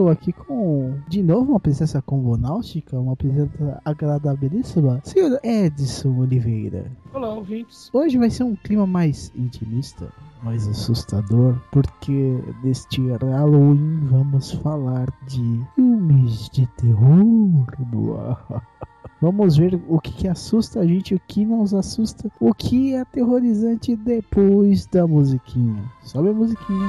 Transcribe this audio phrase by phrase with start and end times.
[0.00, 6.90] Estou aqui com, de novo, uma presença convonáutica, uma presença agradabilíssima, senhor Edson Oliveira.
[7.12, 7.90] Olá, ouvintes.
[7.92, 10.10] Hoje vai ser um clima mais intimista,
[10.42, 17.66] mais assustador, porque neste Halloween vamos falar de filmes de terror.
[19.22, 23.00] Vamos ver o que, que assusta a gente, o que nos assusta, o que é
[23.00, 25.84] aterrorizante depois da musiquinha.
[26.00, 26.88] Sobe a musiquinha.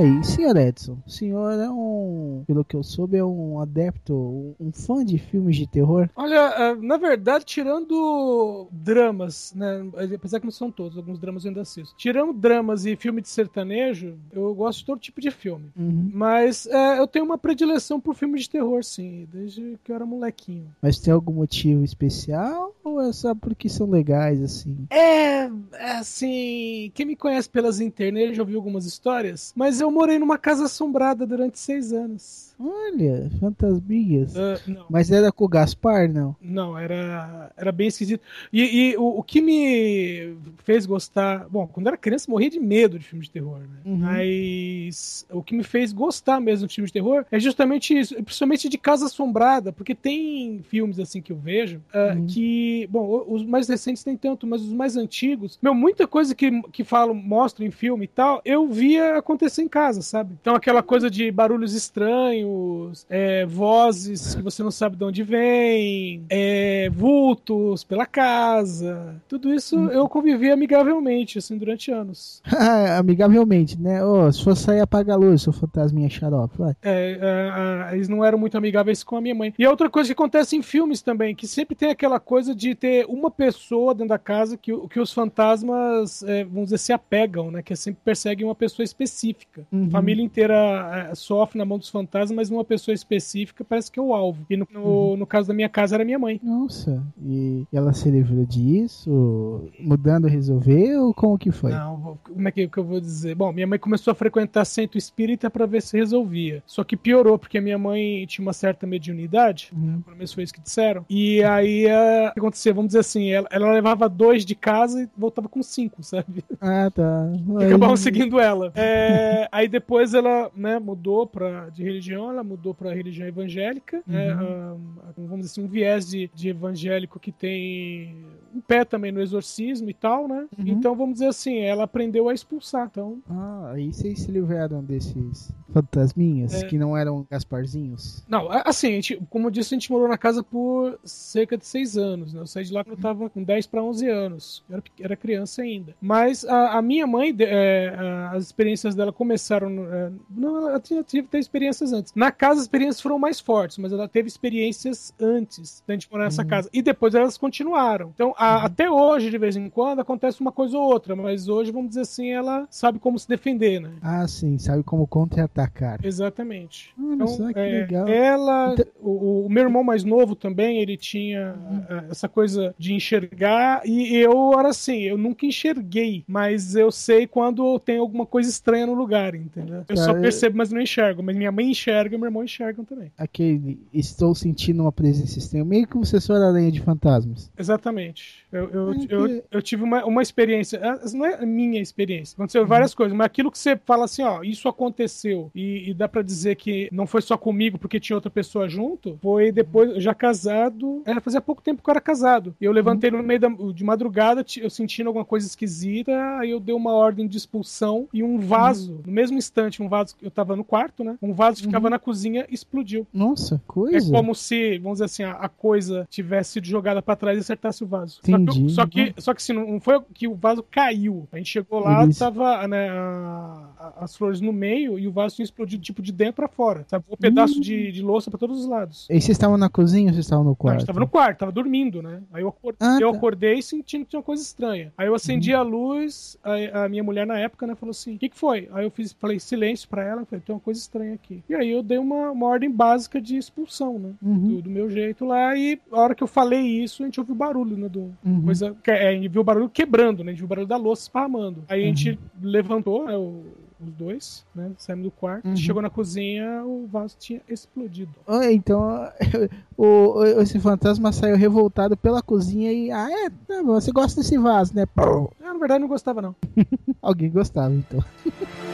[0.00, 4.72] Aí, senhor Edson, o senhor é um, pelo que eu soube, é um adepto, um,
[4.72, 6.08] fã de filmes de terror?
[6.16, 9.86] Olha, ah, na verdade, tirando dramas, né?
[10.14, 11.94] Apesar que não são todos, alguns dramas eu ainda assisto.
[11.96, 15.70] Tirando dramas e filme de sertanejo, eu gosto de todo tipo de filme.
[15.76, 16.10] Uhum.
[16.12, 20.06] Mas é, eu tenho uma predileção por filme de terror, sim, desde que eu era
[20.06, 20.74] molequinho.
[20.80, 24.86] Mas tem algum motivo especial ou é só porque são legais assim?
[24.90, 30.18] É, é, assim, quem me conhece pelas internet já ouviu algumas histórias, mas eu morei
[30.18, 32.50] numa casa assombrada durante seis anos.
[32.62, 34.34] Olha, fantasminhas.
[34.66, 34.84] Não.
[34.90, 36.36] Mas era com o Gaspar, não?
[36.42, 38.20] Não, era, era bem esquisito.
[38.52, 41.46] E, e o, o que me fez gostar.
[41.48, 43.78] Bom, quando eu era criança, eu morria de medo de filme de terror, né?
[43.86, 43.96] Uhum.
[43.96, 48.68] Mas o que me fez gostar mesmo de filme de terror é justamente isso, principalmente
[48.68, 52.26] de Casa Assombrada, porque tem filmes assim que eu vejo ah, Uhum.
[52.26, 52.86] que.
[52.90, 56.84] Bom, os mais recentes nem tanto, mas os mais antigos, meu, muita coisa que, que
[56.84, 60.36] falam, mostram em filme e tal, eu via acontecer em casa, sabe?
[60.40, 66.24] Então aquela coisa de barulhos estranhos, é, vozes que você não sabe de onde vem,
[66.28, 72.42] é, vultos pela casa, tudo isso eu convivi amigavelmente, assim, durante anos.
[72.98, 74.04] Amigavelmente, né?
[74.04, 76.58] Ô, se for sair, apaga a luz, seu fantasminha xarope.
[76.58, 76.76] Vai.
[76.82, 79.54] É, é, é, eles não eram muito amigáveis com a minha mãe.
[79.58, 83.06] E outra coisa que acontece em filmes também, que sempre tem aquela coisa de ter
[83.08, 87.62] uma pessoa dentro da casa que, que os fantasmas, é, vamos dizer, se apegam, né?
[87.62, 89.66] Que sempre perseguem uma pessoa específica.
[89.72, 89.90] Uhum.
[89.90, 94.02] Família inteira é, sofre na mão dos fantasmas, mas uma pessoa específica parece que é
[94.02, 94.44] o alvo.
[94.50, 96.40] E no, no, no caso da minha casa era minha mãe.
[96.42, 99.68] Nossa, e ela se livrou disso?
[99.78, 101.12] Mudando, resolveu?
[101.14, 101.70] Como que foi?
[101.70, 103.34] Não, como é que, que eu vou dizer?
[103.34, 106.62] Bom, minha mãe começou a frequentar centro espírita pra ver se resolvia.
[106.66, 109.72] Só que piorou, porque a minha mãe tinha uma certa mediunidade.
[109.72, 110.00] Uhum.
[110.02, 111.04] Pelo menos foi isso que disseram.
[111.08, 112.74] E aí, eh, o que aconteceu?
[112.74, 116.44] Vamos dizer assim, ela, ela levava dois de casa e voltava com cinco, sabe?
[116.60, 117.30] Ah, tá.
[117.66, 118.72] Acabavam seguindo ela.
[118.80, 124.02] É, aí depois ela né, mudou pra, de religião, ela mudou pra religião evangélica.
[124.06, 124.76] né, ah,
[125.16, 129.88] vamos dizer assim, um viés de, de evangélico que tem um pé também no exorcismo
[129.88, 130.46] e tal, né?
[130.58, 130.64] Uhum.
[130.66, 132.88] Então, vamos dizer assim, ela aprendeu a expulsar.
[132.90, 136.66] Então, Ah, aí vocês se livraram desses fantasminhas É.
[136.66, 138.24] que não eram Gasparzinhos?
[138.28, 141.96] Não, assim, gente, como eu disse, a gente morou na casa por cerca de seis
[141.96, 142.40] anos, né?
[142.40, 144.64] Eu saí de lá quando eu tava com 10 para 11 anos.
[144.68, 145.94] Eu era, era criança ainda.
[146.00, 147.94] Mas a, a minha mãe, de- é,
[148.32, 149.49] as experiências dela começaram.
[149.58, 152.12] No- é, não, ela tinha, tive teve experiências antes.
[152.14, 156.24] Na casa, as experiências foram mais fortes, mas ela teve experiências antes da gente morar
[156.24, 156.68] nessa casa.
[156.72, 158.10] E depois elas continuaram.
[158.14, 161.72] Então, a- até hoje, de vez em quando, acontece uma coisa ou outra, mas hoje,
[161.72, 163.90] vamos dizer assim, ela sabe como se defender, né?
[164.02, 165.98] Ah, sim, sabe como contra-atacar.
[166.04, 166.92] Exatamente.
[167.02, 168.06] Olha Então, só que é, legal.
[168.08, 171.56] Ela, Então- o, o meu irmão mais novo também, ele tinha
[171.88, 177.26] ah, essa coisa de enxergar e eu era assim, eu nunca enxerguei, mas eu sei
[177.26, 179.84] quando tem alguma coisa estranha no lugar, entendeu?
[179.88, 181.22] Eu só Cara, percebo, mas não enxergo.
[181.22, 183.12] Mas minha mãe enxerga e meu irmão enxergam também.
[183.16, 187.50] Aquele, estou sentindo uma presença estranha, meio que um sucessor aranha de fantasmas.
[187.58, 188.39] Exatamente.
[188.52, 192.34] Eu, eu, É eu, eu tive uma, uma experiência, ah, não é a minha experiência,
[192.34, 196.08] aconteceu várias coisas, mas aquilo que você fala assim, ó, isso aconteceu e, e dá
[196.08, 200.14] pra dizer que não foi só comigo porque tinha outra pessoa junto, foi depois, já
[200.14, 202.54] casado, era fazia pouco tempo que eu era casado.
[202.60, 206.60] E eu levantei no meio da, de madrugada, eu sentindo alguma coisa esquisita, aí eu
[206.60, 210.56] dei uma ordem de expulsão e um vaso, no mesmo instante, um vaso, eu tava
[210.56, 211.16] no quarto, né?
[211.22, 213.06] Um vaso que ficava na cozinha explodiu.
[213.12, 214.12] Nossa, É coisa.
[214.12, 217.84] como se, vamos dizer assim, a, a coisa tivesse sido jogada pra trás e acertasse
[217.84, 218.20] o vaso.
[218.22, 218.72] Que, Entendi.
[218.72, 221.26] só que, só que assim, não foi que o vaso caiu.
[221.32, 222.18] A gente chegou lá, Isso.
[222.18, 226.12] tava né, a- a- as flores no meio e o vaso tinha explodido tipo de
[226.12, 226.84] dentro pra fora.
[226.88, 227.04] Sabe?
[227.10, 227.60] Um pedaço Hum.
[227.60, 229.06] de, de louça pra todos os lados.
[229.10, 230.78] E vocês estavam na cozinha ou vocês estavam no Não, a quarto?
[230.80, 232.22] gente tava no quarto, tava dormindo, né?
[232.32, 233.16] Aí eu, acor- Ah, eu tá.
[233.16, 234.92] acordei sentindo que tinha uma coisa estranha.
[234.96, 238.18] Aí eu acendi a luz, a, a minha mulher na época, né, falou assim: o
[238.18, 238.68] que, que foi?
[238.72, 241.42] Aí eu fiz, falei silêncio pra ela, falei, tem uma coisa estranha aqui.
[241.48, 244.10] E aí eu dei uma, uma ordem básica de expulsão, né?
[244.22, 247.18] Uhum, Do, do meu jeito lá, e a hora que eu falei isso, a gente
[247.20, 247.88] ouviu barulho, né?
[247.88, 248.14] Do, uhum.
[248.44, 250.30] Coisa, que- é, a gente viu o barulho quebrando, né?
[250.30, 251.64] A gente viu o barulho da louça esparramando.
[251.68, 253.44] Aí a gente levantou, né, o-
[253.82, 254.70] os dois, né?
[254.76, 255.56] Saímos do quarto, Uhum.
[255.56, 258.12] chegou na cozinha, o vaso tinha explodido.
[258.26, 259.08] Ah, Então,
[259.76, 262.90] o, esse fantasma saiu revoltado pela cozinha e.
[262.90, 263.30] Ah, é?
[263.30, 264.84] Tá você gosta desse vaso, né?
[264.98, 266.34] Eu, na verdade, não gostava, não.
[267.00, 268.00] Alguém gostava, então.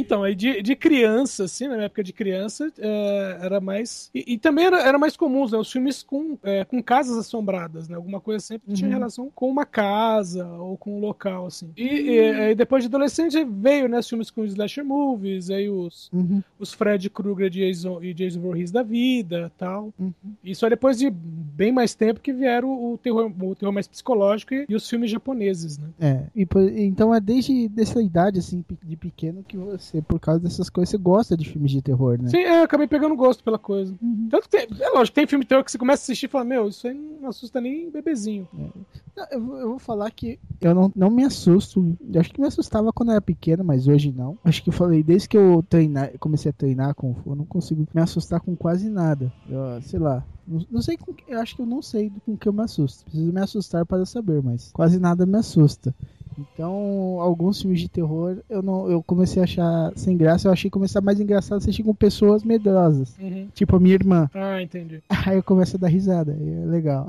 [0.00, 4.10] Então, aí de, de criança, assim, na minha época de criança, é, era mais.
[4.14, 5.58] E, e também era, era mais comum, né?
[5.58, 7.96] Os filmes com, é, com casas assombradas, né?
[7.96, 8.94] Alguma coisa sempre tinha Uhum.
[8.94, 11.70] relação com uma casa ou com um local, assim.
[11.76, 13.98] E, e, aí depois de adolescente veio, né?
[13.98, 18.70] Os filmes com slasher movies, aí os, Uhum, os Fred Krueger Jason, e Jason Voorhees
[18.70, 19.92] da vida tal.
[19.98, 20.12] uhum.
[20.44, 24.54] E só depois de bem mais tempo que vieram o terror, o terror mais psicológico
[24.54, 25.88] e, e os filmes japoneses, né?
[26.00, 26.46] É, e
[26.84, 30.98] então é desde dessa idade, assim, de pequeno, que você, por causa dessas coisas, você
[30.98, 32.28] gosta de filmes de terror, né?
[32.28, 33.94] Sim, é, eu acabei pegando gosto pela coisa.
[34.02, 34.28] Uhum.
[34.30, 36.28] Tanto que tem, é lógico, tem filme de terror que você começa a assistir e
[36.28, 38.46] fala, meu, isso aí não assusta nem bebezinho.
[38.52, 41.96] Não, Eu, vou- eu vou falar que eu não, não me assusto.
[42.12, 44.38] Eu acho que me assustava quando eu era pequeno, mas hoje não.
[44.44, 47.86] Acho que eu falei, desde que eu treinar, comecei a treinar com eu não consigo
[47.94, 49.32] me assustar com quase nada.
[49.48, 50.24] Eu, sei lá.
[50.46, 52.62] Não, não sei com que, eu acho que eu não sei com que eu me
[52.62, 53.04] assusto.
[53.04, 55.94] Preciso me assustar para saber, mas quase nada me assusta.
[56.38, 60.48] Então, alguns filmes de terror eu não eu comecei a achar sem graça.
[60.48, 63.16] Eu achei começar mais engraçado assistir com pessoas medrosas.
[63.18, 63.48] Uhum.
[63.54, 64.30] Tipo a minha irmã.
[64.34, 65.02] Ah, entendi.
[65.08, 66.32] Aí eu começo a dar risada.
[66.32, 67.06] É legal.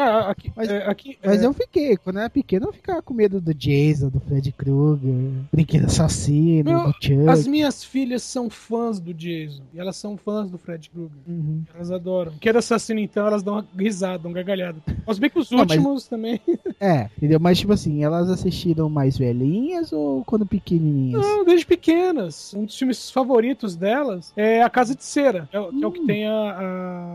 [0.00, 3.02] Ah, aqui, Mas- é, aqui Mas é, eu fiquei, quando eu era pequeno, eu ficava
[3.02, 5.12] com medo do Jason, do Fred Krueger,
[5.52, 7.28] brinquedo assassino, Meu, do Chuck.
[7.28, 9.62] as minhas filhas são fãs do Jason.
[9.74, 11.16] E elas são fãs do Fred Krueger.
[11.26, 11.62] Uhum.
[11.74, 12.32] Elas adoram.
[12.40, 14.78] Quer assassino, então, elas dão uma risada, dão gargalhada.
[15.06, 16.40] Mas bem que os Não, mas- últimos também.
[16.82, 17.38] É, entendeu?
[17.38, 21.20] Mas tipo assim, elas assistiram mais velhinhas ou quando pequenininhas?
[21.20, 22.54] Não, desde pequenas.
[22.54, 25.46] Um dos filmes favoritos delas é A Casa de Cera.
[25.52, 26.06] É, o- que é o que Hum.
[26.06, 26.32] tem a,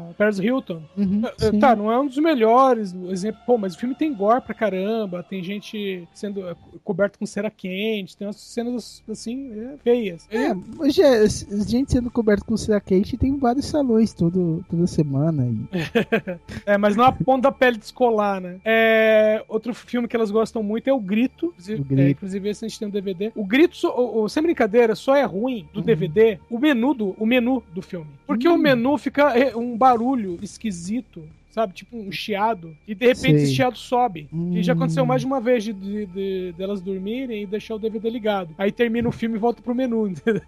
[0.09, 0.81] a Paris Hilton.
[0.95, 1.59] Uhum, É, sim.
[1.59, 4.54] Tá, não é um dos melhores, o exemplo, pô, mas o filme tem gore pra
[4.54, 9.77] caramba, tem gente sendo é, co- coberta com cera quente, tem umas cenas assim, é,
[9.83, 10.27] feias.
[10.31, 15.45] É, hoje é, gente sendo coberto com cera quente tem vários salões todo, toda semana.
[15.45, 15.66] E...
[16.66, 18.57] É, mas não a ponto da pele descolar, né?
[18.66, 21.48] É, outro filme que elas gostam muito é o Grito.
[21.48, 22.01] Inclusive, O Grito.
[22.01, 23.31] é, inclusive esse a gente tem um DVD.
[23.36, 25.86] O Grito, o- o- sem brincadeira, só é ruim do Uhum.
[25.86, 28.07] DVD o menu do, o menu do filme.
[28.25, 28.56] Porque Hum.
[28.56, 31.24] o menu fica é, um barulho esquisito.
[31.56, 33.44] Sabe, tipo um chiado, e de repente Sei.
[33.44, 34.28] esse chiado sobe.
[34.52, 34.75] E já Hum.
[34.75, 38.54] aconteceu mais de uma vez de, de- de- delas dormirem e deixar o DVD ligado.
[38.57, 40.42] Aí termina o filme e volta pro menu, entendeu?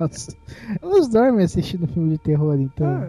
[0.00, 0.36] Nossa.
[0.82, 2.84] Elas dormem assistindo filme de terror, então.
[2.86, 3.08] Ah,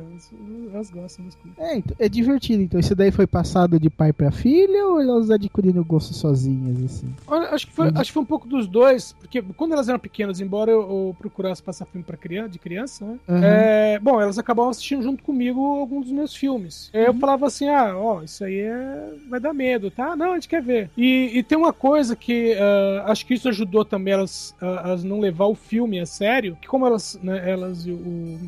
[0.72, 1.58] elas gostam das coisas.
[1.58, 2.62] É, então, é divertido.
[2.62, 6.84] Então, isso daí foi passado de pai pra filha ou elas adquiriram o gosto sozinhas,
[6.84, 7.12] assim?
[7.26, 7.94] Olha, acho que, foi, Uhum.
[7.96, 11.16] acho que foi um pouco dos dois, porque quando elas eram pequenas, embora eu, eu
[11.18, 13.18] procurasse passar filme pra criança, de criança, né?
[13.28, 13.40] Uhum.
[13.44, 16.67] É, bom, elas acabavam assistindo junto comigo alguns dos meus filmes.
[16.94, 17.20] Eu Uhum.
[17.20, 19.14] falava assim: ah, ó, isso aí é...
[19.30, 20.16] vai dar medo, tá?
[20.16, 20.90] Não, a gente quer ver.
[20.98, 25.04] E, e tem uma coisa que ah, acho que isso ajudou também elas, ah, elas
[25.04, 28.40] não levar o filme a sério, que como elas, né, elas e o.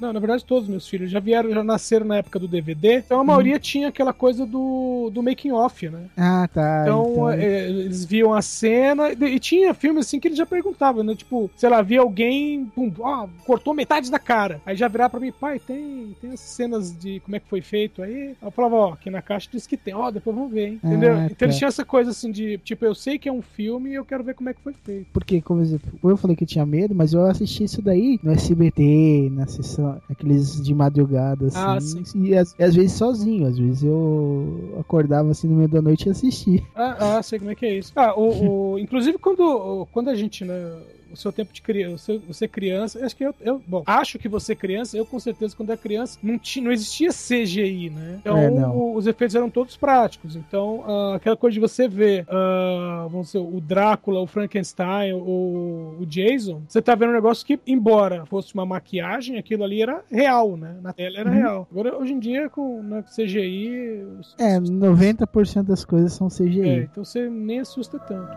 [0.00, 2.96] não, na verdade, todos os meus filhos já vieram, já nasceram na época do DVD.
[2.98, 6.04] Então a maioria tinha aquela coisa do, do making off, né?
[6.16, 6.82] Ah, tá.
[6.82, 10.46] Então, então- é, eles viam a cena e, e tinha filme assim que eles já
[10.46, 11.14] perguntavam, né?
[11.14, 14.60] Tipo, sei lá, via alguém, pum, ó, cortou metade da cara.
[14.64, 17.60] Aí já virava pra mim, pai, tem, tem as cenas de como é que foi
[17.60, 18.34] feito aí.
[18.40, 20.80] Eu falava, ó, aqui na caixa diz que tem, ó, depois vamos ver, hein?
[20.82, 21.14] Entendeu?
[21.14, 21.44] Ah, então tá.
[21.46, 24.04] eles tinham essa coisa assim de, tipo, eu sei que é um filme e eu
[24.04, 25.06] quero ver como é que foi feito.
[25.12, 25.62] Porque, como
[26.04, 29.87] eu falei que eu tinha medo, mas eu assisti isso daí no SBT, na sessão,
[30.10, 31.58] aqueles de madrugada, assim.
[31.58, 32.02] Ah, sim.
[32.24, 36.10] E às, às vezes sozinho, às vezes eu acordava assim no meio da noite e
[36.10, 36.62] assistia.
[36.74, 37.92] Ah, ah, sei como é que é isso.
[37.96, 40.54] Ah, o, o- inclusive quando, quando a gente, né,
[41.12, 44.54] o seu tempo de criança, você criança, acho que eu, eu- bom, acho que você
[44.54, 48.18] criança, eu com certeza quando era criança, não, tinha, não existia CGI, né?
[48.20, 50.36] Então É, o- os efeitos eram todos práticos.
[50.36, 55.96] Então ah, aquela coisa de você ver, ah, vamos dizer, o Drácula, o Frankenstein, o,
[56.00, 60.02] o Jason, você tá vendo um negócio que, embora fosse uma maquiagem, aquilo ali era
[60.10, 60.76] real, né?
[60.82, 61.36] Na tela era Uhum.
[61.36, 61.68] real.
[61.70, 64.02] Agora, hoje em dia, com né, CGI...
[64.20, 66.60] os- É, 90% das coisas são CGI.
[66.68, 68.28] é, então você nem assusta tanto.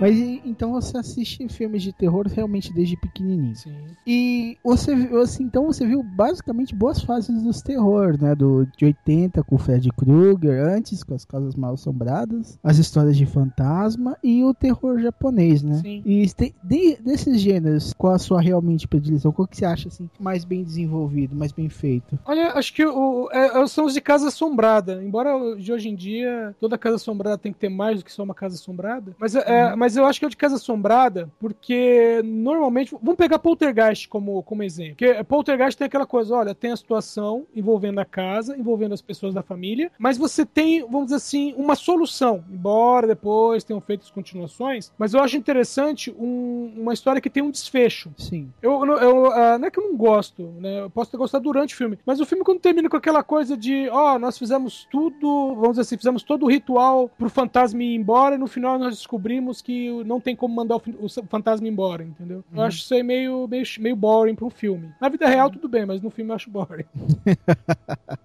[0.00, 3.54] Mas então você assiste filmes de terror realmente desde pequenininho.
[3.56, 3.74] Sim.
[4.06, 8.34] E você, viu- assim, então você viu basicamente boas fases dos terror, né?
[8.34, 13.16] Do de 80 com o Fred Krueger, antes com as casas mal assombradas, as histórias
[13.16, 15.74] de fantasma e o terror japonês, né?
[15.74, 16.02] Sim.
[16.04, 16.26] E
[16.62, 19.32] de- desses gêneros, qual a sua realmente predileção?
[19.32, 22.18] Qual que você acha assim mais bem desenvolvido, mais bem feito?
[22.24, 25.02] Olha, acho que o, é, é- são os de casa assombrada.
[25.02, 28.22] Embora de hoje em dia toda casa assombrada tem que ter mais do que só
[28.22, 29.14] uma casa assombrada.
[29.18, 32.92] Mas, é, mas eu acho que é o de casa assombrada porque normalmente.
[33.02, 34.96] Vamos pegar Poltergeist como, como exemplo.
[34.96, 39.34] Porque Poltergeist tem aquela coisa: olha, tem a situação envolvendo a casa, envolvendo as pessoas
[39.34, 42.44] da família, mas você tem, vamos dizer assim, uma solução.
[42.50, 47.42] Embora depois tenham feito as continuações, mas eu acho interessante um- uma história que tem
[47.42, 48.10] um desfecho.
[48.16, 48.50] Sim.
[48.62, 50.80] Eu, eu, eu, ah, não é que eu não gosto, né?
[50.80, 51.98] Eu posso ter gostado durante o filme.
[52.04, 55.82] Mas o filme, quando termina com aquela coisa de, ó, nós fizemos tudo, vamos dizer
[55.82, 59.79] assim, fizemos todo o ritual pro fantasma ir embora e no final nós descobrimos que
[60.04, 62.44] não tem como mandar o, o fantasma embora, entendeu?
[62.52, 62.62] Eu Uhum.
[62.64, 64.88] acho isso aí meio, meio, meio boring pro filme.
[65.00, 66.84] Na vida real, tudo bem, mas no filme eu acho boring.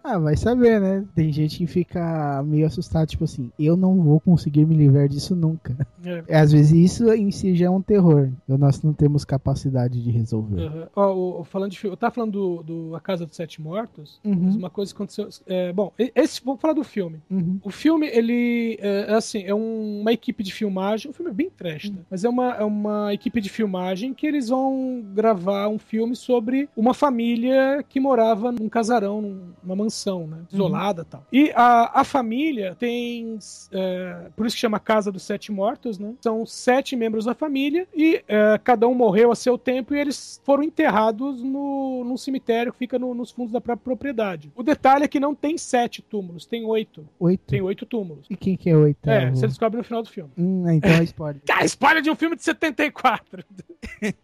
[0.04, 1.04] Ah, vai saber, né?
[1.16, 5.36] Tem gente que fica meio assustado, tipo assim, eu não vou conseguir me livrar disso
[5.36, 5.76] nunca.
[6.28, 6.38] É.
[6.38, 8.30] Às vezes isso em si já é um terror.
[8.44, 10.62] Então nós não temos capacidade de resolver.
[10.62, 10.84] Uhum.
[10.96, 13.60] Ó, o- o- falando de filme, eu tava falando do, do A Casa dos Sete
[13.62, 14.36] Mortos, Uhum.
[14.44, 15.28] mas uma coisa que aconteceu.
[15.48, 17.20] é, bom, esse, vamos falar do filme.
[17.30, 17.60] Uhum.
[17.64, 21.10] O filme, ele é, é assim, é um- uma equipe de filmagem.
[21.10, 22.00] O filme é bem trash, né?
[22.10, 26.70] Mas é uma, é uma equipe de filmagem que eles vão gravar um filme sobre
[26.76, 30.38] uma família que morava num casarão, num- numa mansão, né?
[30.52, 31.26] Isolada e tal.
[31.32, 33.38] E a, a família tem.
[33.72, 36.14] é, por isso que chama Casa dos Sete Mortos, né?
[36.22, 40.42] São sete membros da família e é, cada um morreu a seu tempo e eles
[40.44, 44.52] foram enterrados no, num cemitério que fica no- nos fundos da própria propriedade.
[44.56, 47.06] O detalhe é que não tem sete túmulos, tem oito.
[47.20, 47.42] Oito.
[47.48, 48.26] Tem oito túmulos.
[48.30, 49.10] E quem que é oito?
[49.10, 50.30] É, você descobre no final do filme.
[50.38, 51.25] Hum, então é spoiler.
[51.46, 53.44] Cara, spoiler de um filme de 74.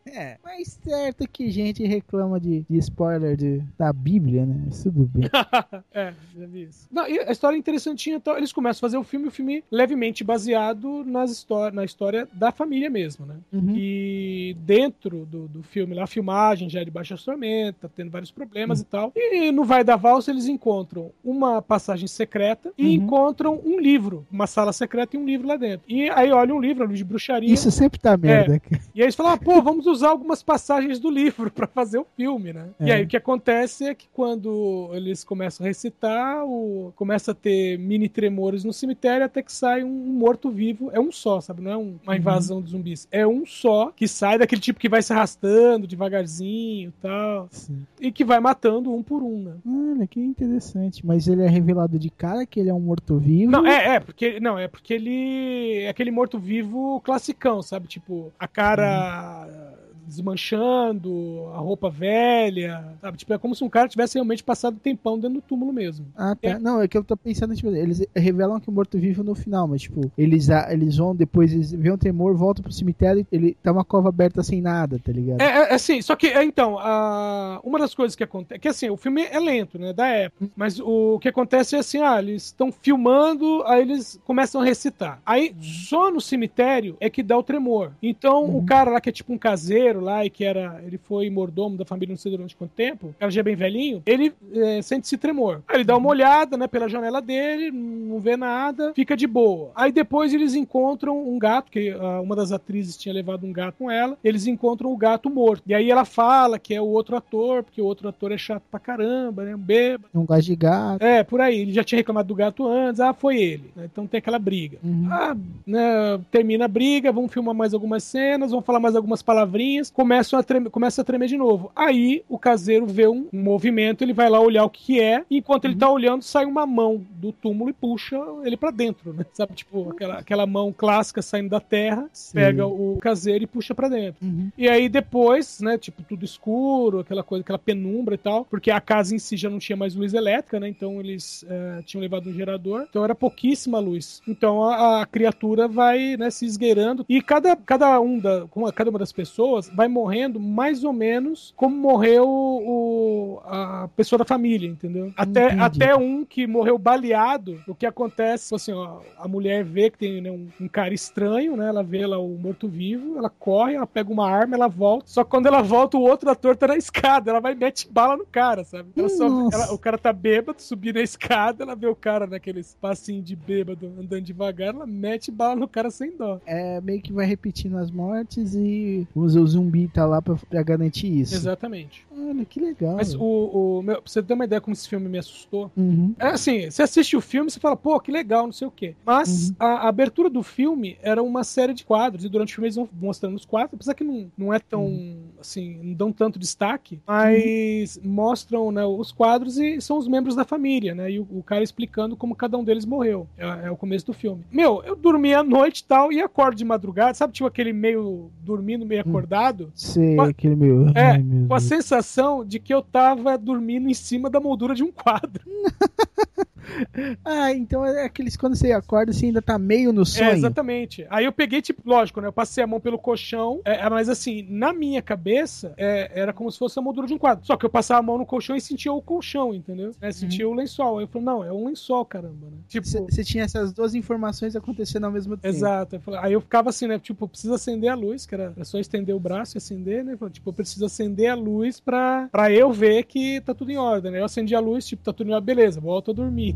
[0.06, 4.64] É, mas certo que gente reclama de, de spoiler de, da Bíblia, né?
[4.66, 5.30] Mas tudo bem.
[5.94, 6.88] é, já vi isso.
[6.92, 9.64] Não, e a história é interessantinha, então eles começam a fazer o filme, o filme
[9.72, 13.36] levemente baseado nas histó na história da família mesmo, né?
[13.54, 13.74] Uhum.
[13.76, 18.12] E dentro do, do filme, lá a filmagem já é de baixo orçamento, tá tendo
[18.12, 19.14] vários problemas e tal.
[19.16, 22.92] E no Vai da Valsa eles encontram uma passagem secreta e Uhum.
[22.92, 25.86] encontram um livro, uma sala secreta e um livro lá dentro.
[25.88, 27.54] E aí olha um livro, livro de bruxaria.
[27.54, 28.60] Isso sempre tá merda.
[28.60, 28.82] cara.
[28.94, 32.06] E aí eles falam, ah, pô, vamos usar algumas passagens do livro pra fazer o
[32.16, 32.68] filme, né?
[32.80, 32.96] E É.
[32.96, 36.92] aí o que acontece é que quando eles começam a recitar, o...
[36.96, 40.90] começa a ter mini tremores no cemitério até que sai um morto-vivo.
[40.94, 41.62] É um só, sabe?
[41.62, 43.08] Não é um- uma invasão de zumbis.
[43.12, 47.48] É um só que sai daquele tipo que vai se arrastando devagarzinho e tal.
[47.52, 47.86] Sim.
[48.00, 49.54] E que vai matando um por um, né?
[49.66, 51.06] Olha, que interessante.
[51.06, 53.52] Mas ele é revelado de cara que ele é um morto-vivo.
[53.52, 54.40] Não, é, é, porque.
[54.40, 55.80] Não, é porque ele.
[55.84, 57.88] É aquele morto-vivo classicão, sabe?
[57.88, 59.78] Tipo, a cara.
[60.12, 63.18] Desmanchando, a roupa velha, sabe?
[63.18, 66.06] Tipo, é como se um cara tivesse realmente passado tempão dentro do túmulo mesmo.
[66.16, 66.50] Ah, tá.
[66.50, 66.60] É.
[66.60, 69.84] Não, é que eu tô pensando, tipo, eles revelam que o morto-vivo no final, mas,
[69.84, 73.72] tipo, eles, eles vão, depois eles vêem um tremor, voltam pro cemitério e ele tá
[73.72, 75.42] uma cova aberta sem nada, tá ligado?
[75.42, 78.60] É, é, é assim, só que, é, então, a- uma das coisas que acontece.
[78.60, 79.94] Que assim, o filme é lento, né?
[79.94, 80.50] Da época.
[80.56, 85.22] Mas o que acontece é assim: ah, eles estão filmando, aí eles começam a recitar.
[85.26, 87.92] Aí, só no cemitério é que dá o tremor.
[88.02, 90.82] Então, o cara lá que é tipo um caseiro lá e que era.
[90.86, 94.02] Ele foi mordomo da família não sei durante quanto tempo, cara já é bem velhinho,
[94.06, 95.62] ele é, sente esse tremor.
[95.68, 99.72] Aí ele dá uma olhada, né, pela janela dele, não vê nada, fica de boa.
[99.76, 103.76] Aí depois eles encontram um gato, que ah, uma das atrizes tinha levado um gato
[103.78, 105.64] com ela, eles encontram o gato morto.
[105.68, 108.64] E aí ela fala que é o outro ator, porque o outro ator é chato
[108.70, 110.10] pra caramba, né, um bêbado.
[110.14, 111.02] Não gosta de gato.
[111.04, 111.62] É, por aí.
[111.62, 113.72] Ele já tinha reclamado do gato antes, ah, foi ele.
[113.76, 113.88] né?
[113.92, 114.78] Então tem aquela briga.
[114.84, 115.08] Uhum.
[115.10, 119.91] Ah, né, termina a briga, vamos filmar mais algumas cenas, vamos falar mais algumas palavrinhas,
[119.94, 121.72] começam a tremer, começa a tremer de novo.
[121.76, 125.38] Aí o caseiro vê um, um movimento, ele vai lá olhar o que é, e
[125.38, 129.26] enquanto ele tá olhando, sai uma mão do túmulo e puxa ele pra dentro, né?
[129.34, 132.36] Sabe, tipo, aquela, aquela mão clássica saindo da terra, Sim.
[132.36, 134.26] pega o caseiro e puxa pra dentro.
[134.26, 134.50] Uhum.
[134.58, 138.82] E aí depois, né, tipo, tudo escuro, aquela coisa, aquela penumbra e tal, porque a
[138.82, 142.30] casa em si já não tinha mais luz elétrica, né, então eles eh, tinham levado
[142.30, 144.22] um gerador, então era pouquíssima luz.
[144.28, 149.00] Então a, a criatura vai, né, se esgueirando, e cada, cada um da, cada uma
[149.00, 155.12] das pessoas, vai morrendo mais ou menos como morreu o, a pessoa da família, entendeu?
[155.16, 155.62] Até, Entendi.
[155.62, 160.22] até um que morreu baleado, o que acontece, assim, ó, a mulher vê que tem
[160.22, 161.68] né, um, um cara estranho, né?
[161.68, 165.06] Ela vê lá o morto-vivo, ela corre, ela pega uma arma, ela volta.
[165.08, 167.32] Só que quando ela volta, o outro ator tá na escada.
[167.32, 168.90] Ela vai e mete bala no cara, sabe?
[168.96, 172.76] Ela só- ela- o cara tá bêbado, subindo a escada, ela vê o cara naqueles
[172.80, 176.40] passinhos de bêbado andando devagar, ela mete bala no cara sem dó.
[176.46, 180.64] É meio que vai repetindo as mortes e o o zumbi tá lá pra, pra
[180.64, 181.36] garantir isso.
[181.36, 182.06] Exatamente.
[182.12, 182.96] Olha, que legal.
[182.96, 185.72] Mas o, o meu, pra você ter uma ideia como esse filme me assustou.
[185.78, 186.14] Uhum.
[186.20, 188.72] É assim, você assiste o filme e você fala, pô, que legal, não sei o
[188.72, 188.96] quê.
[189.06, 189.56] Mas Uhum.
[189.60, 192.76] a, a abertura do filme era uma série de quadros, e durante o filme eles
[192.76, 195.20] vão mostrando os quadros, apesar que não, não é tão, Uhum.
[195.40, 200.44] assim, não dão tanto destaque, mas mostram né, os quadros e são os membros da
[200.46, 201.12] família, né?
[201.12, 203.28] E o, o cara explicando como cada um deles morreu.
[203.38, 204.44] É, é o começo do filme.
[204.52, 208.30] Meu, eu dormi à noite e tal, e acordo de madrugada, sabe, tipo aquele meio
[208.44, 209.12] dormindo, meio Hum.
[209.52, 209.72] Acordado?
[209.76, 210.88] Sei, Qua- aquele meu.
[210.96, 214.74] É, Ai, meu Com a sensação de que eu tava dormindo em cima da moldura
[214.74, 215.44] de um quadro.
[217.24, 220.30] Ah, então é aqueles quando você acorda, você ainda tá meio no sonho.
[220.30, 221.06] É, exatamente.
[221.10, 222.28] Aí eu peguei, tipo, lógico, né?
[222.28, 226.52] Eu passei a mão pelo colchão, é, mas assim, na minha cabeça, é, era como
[226.52, 227.46] se fosse a moldura de um quadro.
[227.46, 229.92] Só que eu passava a mão no colchão e sentia o colchão, entendeu?
[230.02, 230.98] É, sentia o lençol.
[230.98, 232.58] Aí eu falei, não, é um lençol, caramba, né?
[232.68, 232.88] Tipo.
[232.88, 235.56] Você tinha essas duas informações acontecendo ao mesmo tempo.
[235.56, 235.96] Exato.
[235.96, 237.00] Eu falei- Aí eu ficava assim, né?
[237.00, 240.16] Tipo, precisa acender a luz, que era, era só estender o braço e acender, né?
[240.18, 243.78] Falei, Tipo, eu preciso acender a luz pra, pra eu ver que tá tudo em
[243.78, 244.20] ordem, né?
[244.20, 246.56] Eu acendi a luz, tipo, tá tudo em ordem, beleza, volto a dormir.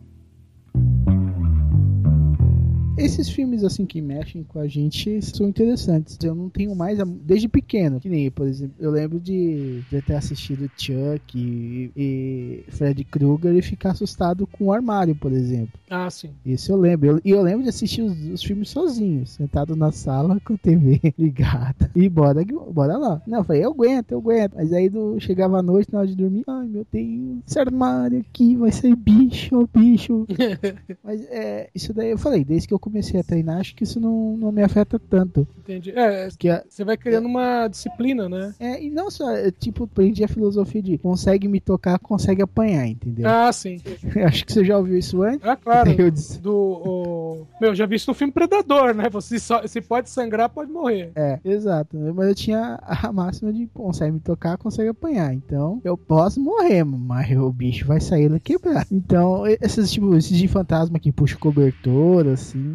[2.97, 6.17] Esses filmes assim que mexem com a gente são interessantes.
[6.21, 10.13] Eu não tenho mais desde pequeno, que nem, por exemplo, eu lembro de, de ter
[10.15, 15.79] assistido Chuck e, e Freddy Krueger e ficar assustado com o armário, por exemplo.
[15.89, 16.29] Ah, sim.
[16.45, 17.07] Isso eu lembro.
[17.07, 20.57] Eu- E eu, lembro de assistir os, os filmes sozinho, sentado na sala com a
[20.57, 21.89] TV ligada.
[21.95, 23.21] E bora, bora lá.
[23.25, 24.53] Não, eu falei, eu aguento, eu aguento.
[24.55, 28.19] Mas aí do, chegava a noite, na hora de dormir, ai meu Deus, esse armário
[28.19, 30.27] aqui vai ser bicho, bicho.
[31.03, 33.99] Mas é, isso daí eu falei, desde que eu comecei a treinar, acho que isso
[33.99, 35.47] não, não me afeta tanto.
[35.59, 35.91] Entendi.
[35.95, 36.27] É,
[36.69, 38.53] você vai criando uma disciplina, né?
[38.59, 42.85] é, e não só, é, tipo, aprendi a filosofia de consegue me tocar, consegue apanhar,
[42.87, 43.27] entendeu?
[43.29, 43.77] Ah, sim.
[44.25, 45.47] acho que você já ouviu isso antes.
[45.47, 45.91] Ah, claro.
[45.97, 46.53] Eu disse, Do.
[46.53, 49.09] o- Meu, já vi isso no filme Predador, né?
[49.09, 49.65] Você só...
[49.65, 51.11] se pode sangrar, pode morrer.
[51.15, 51.97] É, exato.
[52.15, 55.33] Mas eu tinha a máxima de consegue me tocar, consegue apanhar.
[55.33, 58.87] Então, eu posso morrer, mas o bicho vai sair da quebrada.
[58.91, 62.70] Então, esses tipo, esses de fantasma que puxa o cobertor, assim.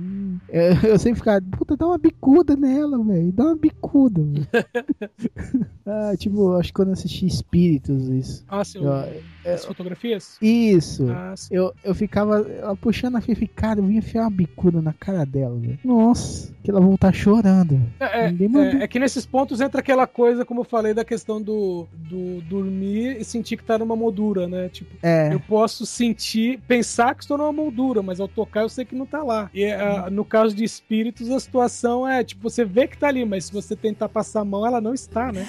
[0.48, 3.32] Eu, eu sempre ficava, puta, dá uma bicuda nela, velho.
[3.32, 4.22] Dá uma bicuda.
[5.86, 8.44] ah, tipo, acho que quando eu assisti Espíritos, isso.
[8.48, 8.80] Ah, sim.
[8.84, 10.36] Eu- As fotografias?
[10.42, 11.08] Isso.
[11.10, 11.34] Ah.
[11.50, 15.24] Eu, eu ficava ela puxando a Fifi, cara, eu ia enfiar uma bicuda na cara
[15.24, 15.56] dela.
[15.84, 17.80] Nossa, que ela voltar chorando.
[18.00, 18.62] É, mandou.
[18.62, 22.40] é, é que nesses pontos entra aquela coisa, como eu falei, da questão do, do
[22.42, 24.68] dormir e sentir que tá numa moldura, né?
[24.68, 25.32] Tipo, É.
[25.32, 29.06] eu posso sentir, pensar que estou numa moldura, mas ao tocar eu sei que não
[29.06, 29.48] tá lá.
[29.54, 33.24] E ah, no caso de espíritos, a situação é, tipo, você vê que tá ali,
[33.24, 35.46] mas se você tentar passar a mão, ela não está, né?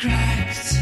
[0.00, 0.79] cracks.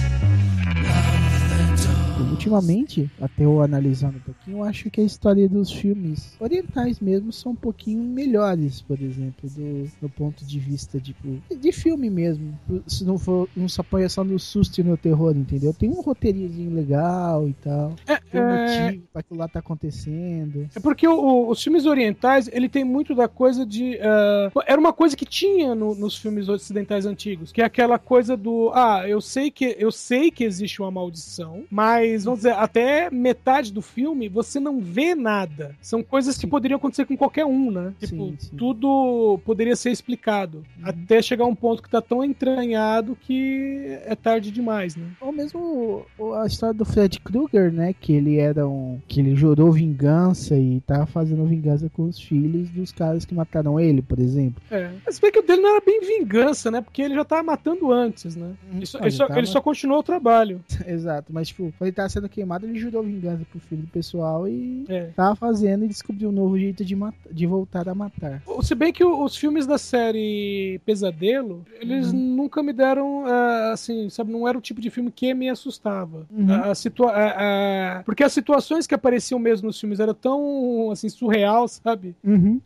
[2.39, 7.33] Ultimamente, até eu analisando um pouquinho, eu acho que a história dos filmes orientais mesmo
[7.33, 12.57] são um pouquinho melhores, por exemplo, do, do ponto de vista tipo, de filme mesmo.
[12.87, 15.75] Se não for, não se apoia só no susto e no terror, entendeu?
[15.75, 17.97] Tem um roteirinho legal e tal.
[18.31, 20.69] Tem um É, motivo pra aquilo lá tá acontecendo.
[20.77, 23.99] É porque o- os filmes orientais, ele tem muito da coisa de.
[24.01, 28.37] ah, era uma coisa que tinha no- nos filmes ocidentais antigos, que é aquela coisa
[28.37, 28.71] do.
[28.75, 33.73] Ah, eu sei que eu sei que existe uma maldição, mas vamos dizer, até metade
[33.73, 35.75] do filme você não vê nada.
[35.81, 36.49] São coisas que Sim.
[36.49, 37.93] poderiam acontecer com qualquer um, né?
[38.01, 38.57] Sim, Tipo, sim.
[38.57, 40.65] tudo poderia ser explicado.
[40.83, 45.07] Até chegar um ponto que tá tão entranhado que é tarde demais, né?
[45.21, 46.05] Ou mesmo
[46.41, 47.95] a história do Fred Krueger, né?
[47.99, 49.01] Que ele era um.
[49.07, 53.79] que ele jurou vingança e tava fazendo vingança com os filhos dos caras que mataram
[53.79, 54.63] ele, por exemplo.
[54.71, 54.91] É.
[55.05, 56.81] Mas bem que o dele não era bem vingança, né?
[56.81, 58.53] Porque ele já tava matando antes, né?
[58.75, 60.61] Ele só, Ah, ele só- tava- ele só continuou o trabalho.
[60.87, 64.85] Exato, mas tipo, ele tava sendo queimado, ele jurou vingança pro filho do pessoal e
[64.89, 65.11] É.
[65.15, 68.43] tava fazendo e descobriu um novo jeito de, mat- de voltar a matar.
[68.63, 74.33] Se bem que os filmes da série Pesadelo, eles nunca me deram, ah, assim, sabe,
[74.33, 76.27] não era o tipo de filme que me assustava.
[76.31, 76.53] Uhum.
[76.53, 81.09] A- situa a- a- porque as situações que apareciam mesmo nos filmes eram tão, assim,
[81.09, 82.15] surreal, sabe?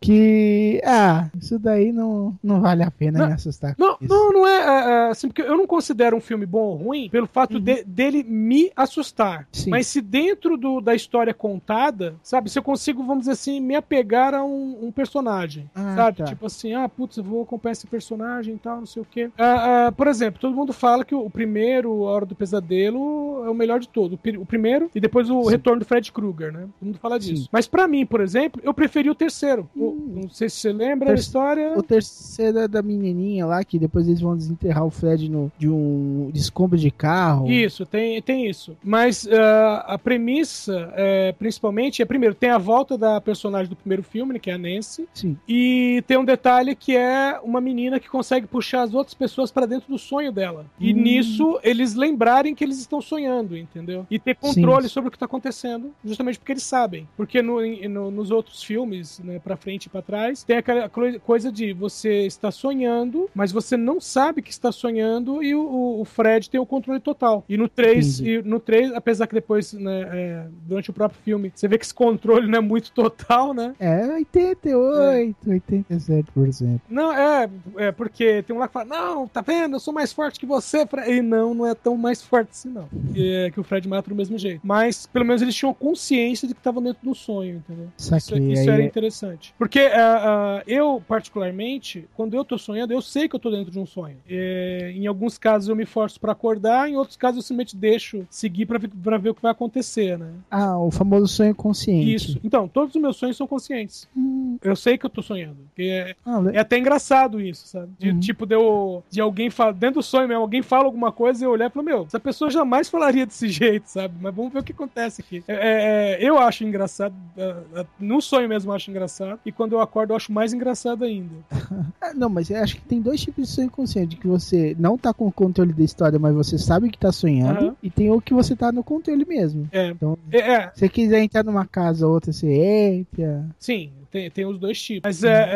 [0.01, 0.81] Que.
[0.85, 3.27] Ah, isso daí não, não vale a pena Não.
[3.27, 3.75] me assustar.
[3.77, 6.75] Não, não, não é, é, é, assim, porque eu não considero um filme bom ou
[6.75, 7.61] ruim pelo fato Uhum.
[7.63, 9.42] de- dele me assustar.
[9.51, 9.69] Sim.
[9.69, 13.75] Mas se dentro do- da história contada, sabe, se eu consigo, vamos dizer assim, me
[13.75, 16.17] apegar a um, um personagem, Ah, sabe?
[16.19, 16.23] tá.
[16.25, 19.29] Tipo assim, ah, putz, eu vou acompanhar esse personagem e tal, não sei o quê.
[19.37, 23.43] Ah, ah, por exemplo, todo mundo fala que o, o primeiro, A Hora do Pesadelo,
[23.45, 24.13] é o melhor de todo.
[24.13, 25.49] O, o primeiro e depois o Sim.
[25.51, 26.67] Retorno do Fred Krueger, né?
[26.79, 27.43] Todo mundo fala disso.
[27.43, 27.49] Sim.
[27.51, 29.69] Mas pra mim, por exemplo, eu preferi o terceiro.
[29.75, 30.21] O- Hum.
[30.23, 31.73] não sei se você lembra a Ter- história.
[31.77, 35.69] O terceiro é da menininha lá, que depois eles vão desenterrar o Fred no, de
[35.69, 37.49] um de escombro de carro.
[37.49, 38.75] Isso, tem, tem isso.
[38.83, 44.33] Mas a premissa, é, principalmente, é primeiro, tem a volta da personagem do primeiro filme,
[44.33, 45.37] né, que é a Nancy, Sim.
[45.47, 49.65] e tem um detalhe que é uma menina que consegue puxar as outras pessoas pra
[49.65, 50.65] dentro do sonho dela.
[50.79, 50.97] E Hum.
[50.97, 54.05] nisso, eles lembrarem que eles estão sonhando, entendeu?
[54.09, 54.93] E ter controle Sim.
[54.93, 57.07] sobre o que tá acontecendo, justamente porque eles sabem.
[57.15, 60.89] Porque no- no- nos outros filmes, né, pra frente e pra trás, tem aquela
[61.23, 66.05] coisa de você está sonhando, mas você não sabe que está sonhando e o- o,
[66.05, 67.43] Fred tem o controle total.
[67.47, 68.37] E no 3, Entendi.
[68.39, 71.85] e no 3 apesar que depois, né, é, durante o próprio filme, você vê que
[71.85, 73.73] esse controle não é muito total, né?
[73.79, 76.81] É 88, 87%.
[76.89, 80.11] Não, é, é porque tem um lá que fala, não, tá vendo, eu sou mais
[80.13, 81.11] forte que você, Fred.
[81.11, 82.87] E não, não é tão mais forte assim, não.
[83.13, 84.61] E é que o Fred mata do mesmo jeito.
[84.63, 87.87] Mas, pelo menos, eles tinham consciência de que estavam dentro do sonho, entendeu?
[87.97, 88.51] Isso, Saquei.
[88.53, 89.53] isso aí era é- interessante.
[89.57, 93.71] Porque ah, ah, eu, particularmente, quando eu tô sonhando, eu sei que eu tô dentro
[93.71, 94.17] de um sonho.
[94.29, 98.25] É, em alguns casos eu me forço pra acordar, em outros casos eu simplesmente deixo
[98.29, 100.27] seguir pra, ver- pra ver o que vai acontecer, né?
[100.49, 102.13] Ah, o famoso sonho consciente.
[102.15, 102.39] Isso.
[102.43, 104.07] Então, todos os meus sonhos são conscientes.
[104.15, 105.57] Hum, Eu sei que eu tô sonhando.
[105.77, 107.89] É, ah, é até engraçado isso, sabe?
[107.99, 108.19] De, Uhum.
[108.19, 111.45] Tipo, de, eu, de alguém falar, dentro do sonho mesmo, alguém fala alguma coisa e
[111.47, 114.13] eu olhar e falar, meu, essa pessoa jamais falaria desse jeito, sabe?
[114.21, 115.43] Mas vamos ver o que acontece aqui.
[115.47, 119.51] É, é, é, eu acho engraçado, é, é, no sonho mesmo eu acho engraçado, e
[119.51, 121.33] quando eu acordo eu acho mais engraçado ainda.
[122.01, 124.17] Ah, não, mas eu acho que tem dois tipos de sonho consciente.
[124.17, 127.59] Que você não tá com o controle da história, mas você sabe que tá sonhando.
[127.67, 127.75] Aham.
[127.81, 129.67] E tem o que você tá no controle mesmo.
[129.71, 133.45] É, Então, é, é, se você quiser entrar numa casa ou outra, você entra.
[133.59, 135.01] sim, tem, tem os dois tipos.
[135.03, 135.49] Mas é,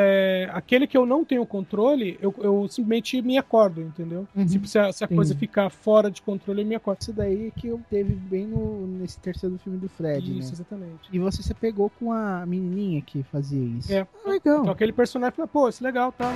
[0.46, 4.28] é, aquele que eu não tenho controle, eu, eu simplesmente me acordo, entendeu?
[4.36, 4.46] Uhum.
[4.46, 7.02] Tipo, se a, se a coisa ficar fora de controle, eu me acordo.
[7.02, 10.54] Isso daí que eu teve bem no, nesse terceiro filme do Fred, Isso, né?
[10.54, 11.10] exatamente.
[11.12, 13.94] E você se pegou com a menininha que fazia isso.
[13.94, 14.08] É.
[14.26, 14.62] Ah, legal.
[14.62, 16.32] Então aquele personagem fala, pô, isso é legal, tá?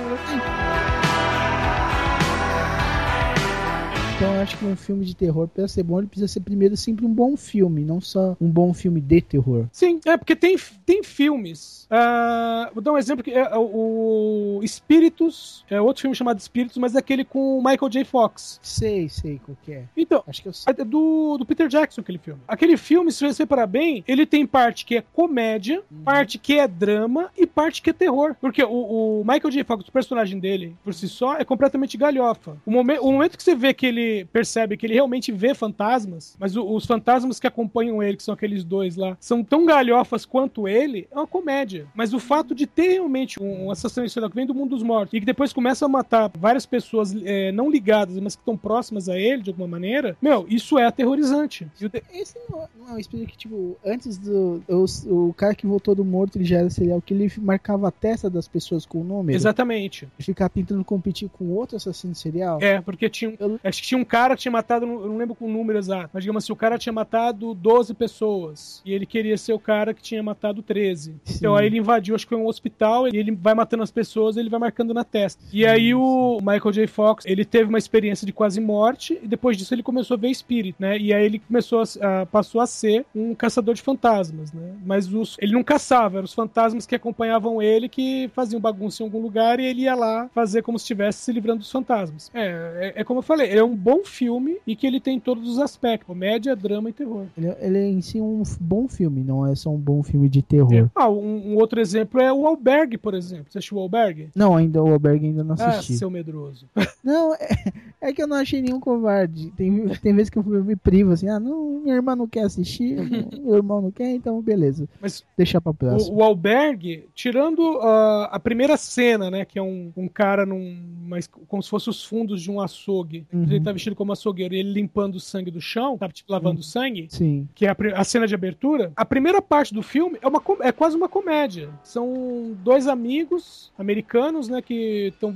[4.22, 6.76] Então eu acho que um filme de terror, pra ser bom, ele precisa ser primeiro
[6.76, 9.66] sempre um bom filme, não só um bom filme de terror.
[9.72, 10.56] Sim, é porque tem,
[10.86, 11.88] tem filmes.
[11.90, 16.94] ah, vou dar um exemplo que é o Espíritos, é outro filme chamado Espíritos, mas
[16.94, 18.04] é aquele com o Michael J.
[18.04, 18.60] Fox.
[18.62, 19.84] Sei, sei qual que é.
[19.96, 20.72] Então, Acho que eu sei.
[20.78, 22.40] é do, do Peter Jackson, aquele filme.
[22.46, 26.68] Aquele filme, se você reparar bem, ele tem parte que é comédia, parte que é
[26.68, 28.36] drama e parte que é terror.
[28.40, 29.64] Porque o, o Michael J.
[29.64, 32.56] Fox, o personagem dele, por si só, é completamente galhofa.
[32.64, 36.36] O, momen- o momento que você vê que ele percebe que ele realmente vê fantasmas,
[36.38, 40.24] mas o- os fantasmas que acompanham ele, que são aqueles dois lá, são tão galhofas
[40.24, 41.86] quanto ele, é uma comédia.
[41.94, 44.82] Mas o fato de ter realmente um, um assassino serial que vem do mundo dos
[44.82, 48.56] mortos e que depois começa a matar várias pessoas é, não ligadas, mas que estão
[48.56, 51.66] próximas a ele de alguma maneira, meu, isso é aterrorizante.
[52.12, 54.62] Esse não, não é um espírito que, tipo, antes do.
[54.68, 57.90] O, o cara que voltou do morto, ele já era serial, que ele marcava a
[57.90, 59.36] testa das pessoas com o número.
[59.36, 60.08] Exatamente.
[60.18, 62.58] E ficava tentando competir com outro assassino serial.
[62.62, 65.34] É, porque tinha, Eu- acho que tinha um cara que tinha matado, eu não lembro
[65.34, 69.06] com o número exato, mas digamos assim, o cara tinha matado 12 pessoas e ele
[69.06, 71.14] queria ser o cara que tinha matado 13.
[71.24, 71.36] Sim.
[71.36, 74.36] Então aí ele invadiu, acho que foi um hospital, e ele vai matando as pessoas,
[74.36, 75.42] ele vai marcando na testa.
[75.52, 76.86] E aí o Michael J.
[76.86, 80.28] Fox, ele teve uma experiência de quase morte e depois disso ele começou a ver
[80.28, 80.96] espírito, né?
[80.98, 84.72] E aí ele começou a, a- passou a ser um caçador de fantasmas, né?
[84.84, 89.06] Mas os, ele não caçava, eram os fantasmas que acompanhavam ele que faziam bagunça em
[89.06, 92.30] algum lugar e ele ia lá fazer como se estivesse se livrando dos fantasmas.
[92.34, 95.18] É, é, é como eu falei, ele é um bom filme e que ele tem
[95.18, 97.26] todos os aspectos: comédia, drama e terror.
[97.36, 100.42] Ele, ele é em si um bom filme, não é só um bom filme de
[100.42, 100.72] terror.
[100.72, 100.90] É.
[100.94, 103.46] Ah, um, um outro exemplo é o Albergue, por exemplo.
[103.48, 104.30] Você assistiu o Albergue?
[104.34, 105.94] Não, ainda o Albergue ainda não Ah, assisti.
[105.94, 106.68] seu medroso.
[107.02, 109.50] Não, é, é que eu não achei nenhum covarde.
[109.56, 112.94] Tem, tem vezes que eu me privo assim, ah, não, minha irmã não quer assistir,
[113.42, 114.88] meu irmão não quer, então beleza.
[115.00, 116.14] Mas Deixar pra próxima.
[116.14, 119.44] O, o albergue, tirando ah, a primeira cena, né?
[119.44, 120.76] Que é um, um cara num.
[121.08, 123.26] Mas, como se fosse os fundos de um açougue.
[123.32, 123.42] Uhum.
[123.42, 126.56] Ele tá vestido como açougueiro e ele limpando o sangue do chão, tá tipo lavando
[126.56, 126.62] Uhum.
[126.62, 127.06] sangue.
[127.10, 127.48] Sim.
[127.54, 128.92] Que é a, a cena de abertura.
[128.96, 131.68] A primeira parte do filme é, uma, é quase uma comédia.
[131.82, 134.60] São dois amigos americanos, né?
[134.62, 135.34] Que estão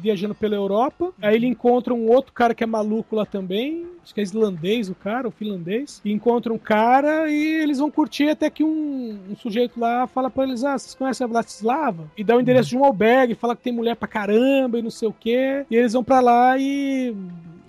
[0.00, 1.12] viajando pela Europa.
[1.20, 3.86] Aí ele encontra um outro cara que é maluco lá também.
[4.02, 6.00] Acho que é islandês o cara, ou finlandês.
[6.04, 10.30] E encontra um cara e eles vão curtir até que um, um sujeito lá fala
[10.30, 12.10] pra eles: Ah, vocês conhecem a Vlastislava?
[12.16, 14.90] E dá o endereço de um albergue, fala que tem mulher pra caramba e não
[14.90, 15.64] sei o quê.
[15.70, 17.14] E eles vão pra lá e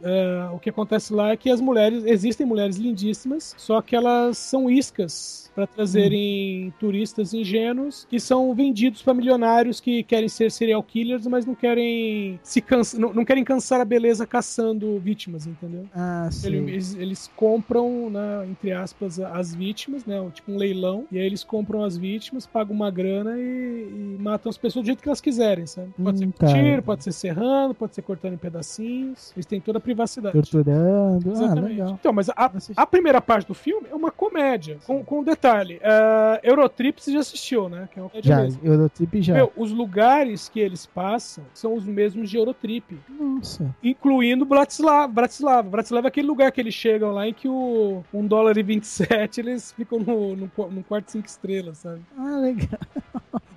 [0.03, 4.37] é, o que acontece lá é que as mulheres, existem mulheres lindíssimas, só que elas
[4.37, 6.73] são iscas para trazerem hum.
[6.79, 12.39] turistas ingênuos que são vendidos para milionários que querem ser serial killers, mas não querem
[12.41, 15.85] se cansa, não, não, querem cansar a beleza caçando vítimas, entendeu?
[15.93, 16.47] Ah, sim.
[16.47, 20.17] Eles, eles compram, né, entre aspas, as vítimas, né?
[20.33, 24.49] Tipo um leilão, e aí eles compram as vítimas, pagam uma grana e, e matam
[24.49, 25.91] as pessoas do jeito que elas quiserem, sabe?
[26.01, 29.31] Pode hum, ser com tiro, pode ser serrando, pode ser cortando em pedacinhos.
[29.35, 30.33] Eles têm toda a privacidade.
[30.33, 31.29] Torturando.
[31.29, 31.59] Ah, Exatamente.
[31.59, 31.97] Ah, legal.
[31.99, 36.39] Então, mas a, a primeira parte do filme é uma comédia, com, com detalhe, uh,
[36.43, 37.87] Eurotrip você já assistiu, né?
[37.91, 38.61] Que é uma já, mesmo.
[38.63, 39.33] Eurotrip já.
[39.33, 42.97] Meu, os lugares que eles passam são os mesmos de Eurotrip.
[43.09, 43.73] Nossa.
[43.83, 45.07] Incluindo Bratislava.
[45.07, 45.69] Bratislava.
[45.69, 49.41] Bratislava é aquele lugar que eles chegam lá em que o 1 dólar e 27
[49.41, 52.01] eles ficam no, no, no quarto 5 estrelas, sabe?
[52.17, 52.79] Ah, legal.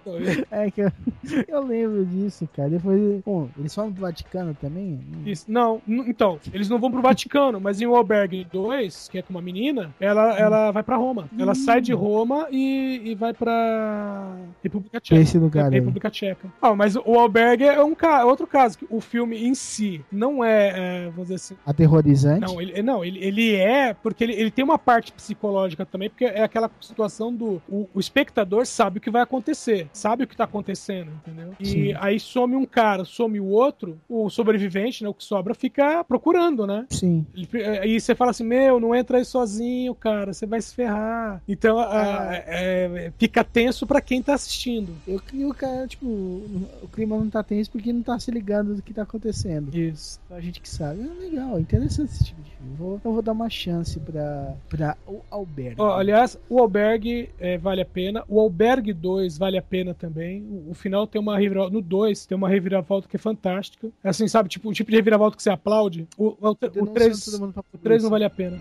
[0.51, 0.93] É que eu,
[1.49, 2.69] eu, lembro disso, cara.
[2.69, 5.01] Depois, bom, eles falam do Vaticano também?
[5.25, 9.23] Isso, não, então, eles não vão pro Vaticano, mas em o Albergue 2, que é
[9.23, 11.29] com uma menina, ela, ela vai pra Roma.
[11.39, 11.55] Ela hum.
[11.55, 15.21] sai de Roma e, e vai pra República Tcheca.
[15.21, 16.53] Esse lugar é, República Tcheca.
[16.61, 18.25] Ah, mas o Albergue é um ca...
[18.25, 18.79] outro caso.
[18.91, 21.57] O filme em si não é, é vamos dizer assim...
[21.67, 22.41] Aterrorizante?
[22.41, 26.25] Não, ele, não, ele, ele é, porque ele, ele tem uma parte psicológica também, porque
[26.25, 27.63] é aquela situação do...
[27.69, 31.55] O, o espectador sabe o que vai acontecer sabe o que tá acontecendo, entendeu?
[31.59, 31.95] E Sim.
[31.99, 36.65] aí some um cara, some o outro, o sobrevivente, né, o que sobra, fica procurando,
[36.67, 36.87] né?
[36.91, 37.27] Sim.
[37.81, 41.43] Aí você fala assim, meu, não entra aí sozinho, cara, você vai se ferrar.
[41.49, 42.31] Então, ah.
[42.47, 44.95] é, fica tenso para quem tá assistindo.
[45.07, 48.77] Eu crio o cara, tipo, o clima não tá tenso porque não tá se ligando
[48.77, 49.77] do que tá acontecendo.
[49.77, 50.21] Isso.
[50.31, 51.01] A gente que sabe.
[51.01, 52.54] É legal, interessante esse tipo de.
[52.77, 55.81] Vou, eu vou dar uma chance pra, pra o Albergue.
[55.81, 58.25] Oh, aliás, o Albergue é, vale a pena.
[58.29, 60.43] O Albergue 2 vale a pena também.
[60.43, 61.75] O, o final tem uma reviravolta.
[61.75, 63.89] No 2 tem uma reviravolta que é fantástica.
[64.03, 64.49] É assim, sabe?
[64.49, 66.09] Tipo, o tipo de reviravolta que você aplaude.
[66.17, 67.29] O 3 o, o, três,
[67.73, 68.59] o três não vale a pena.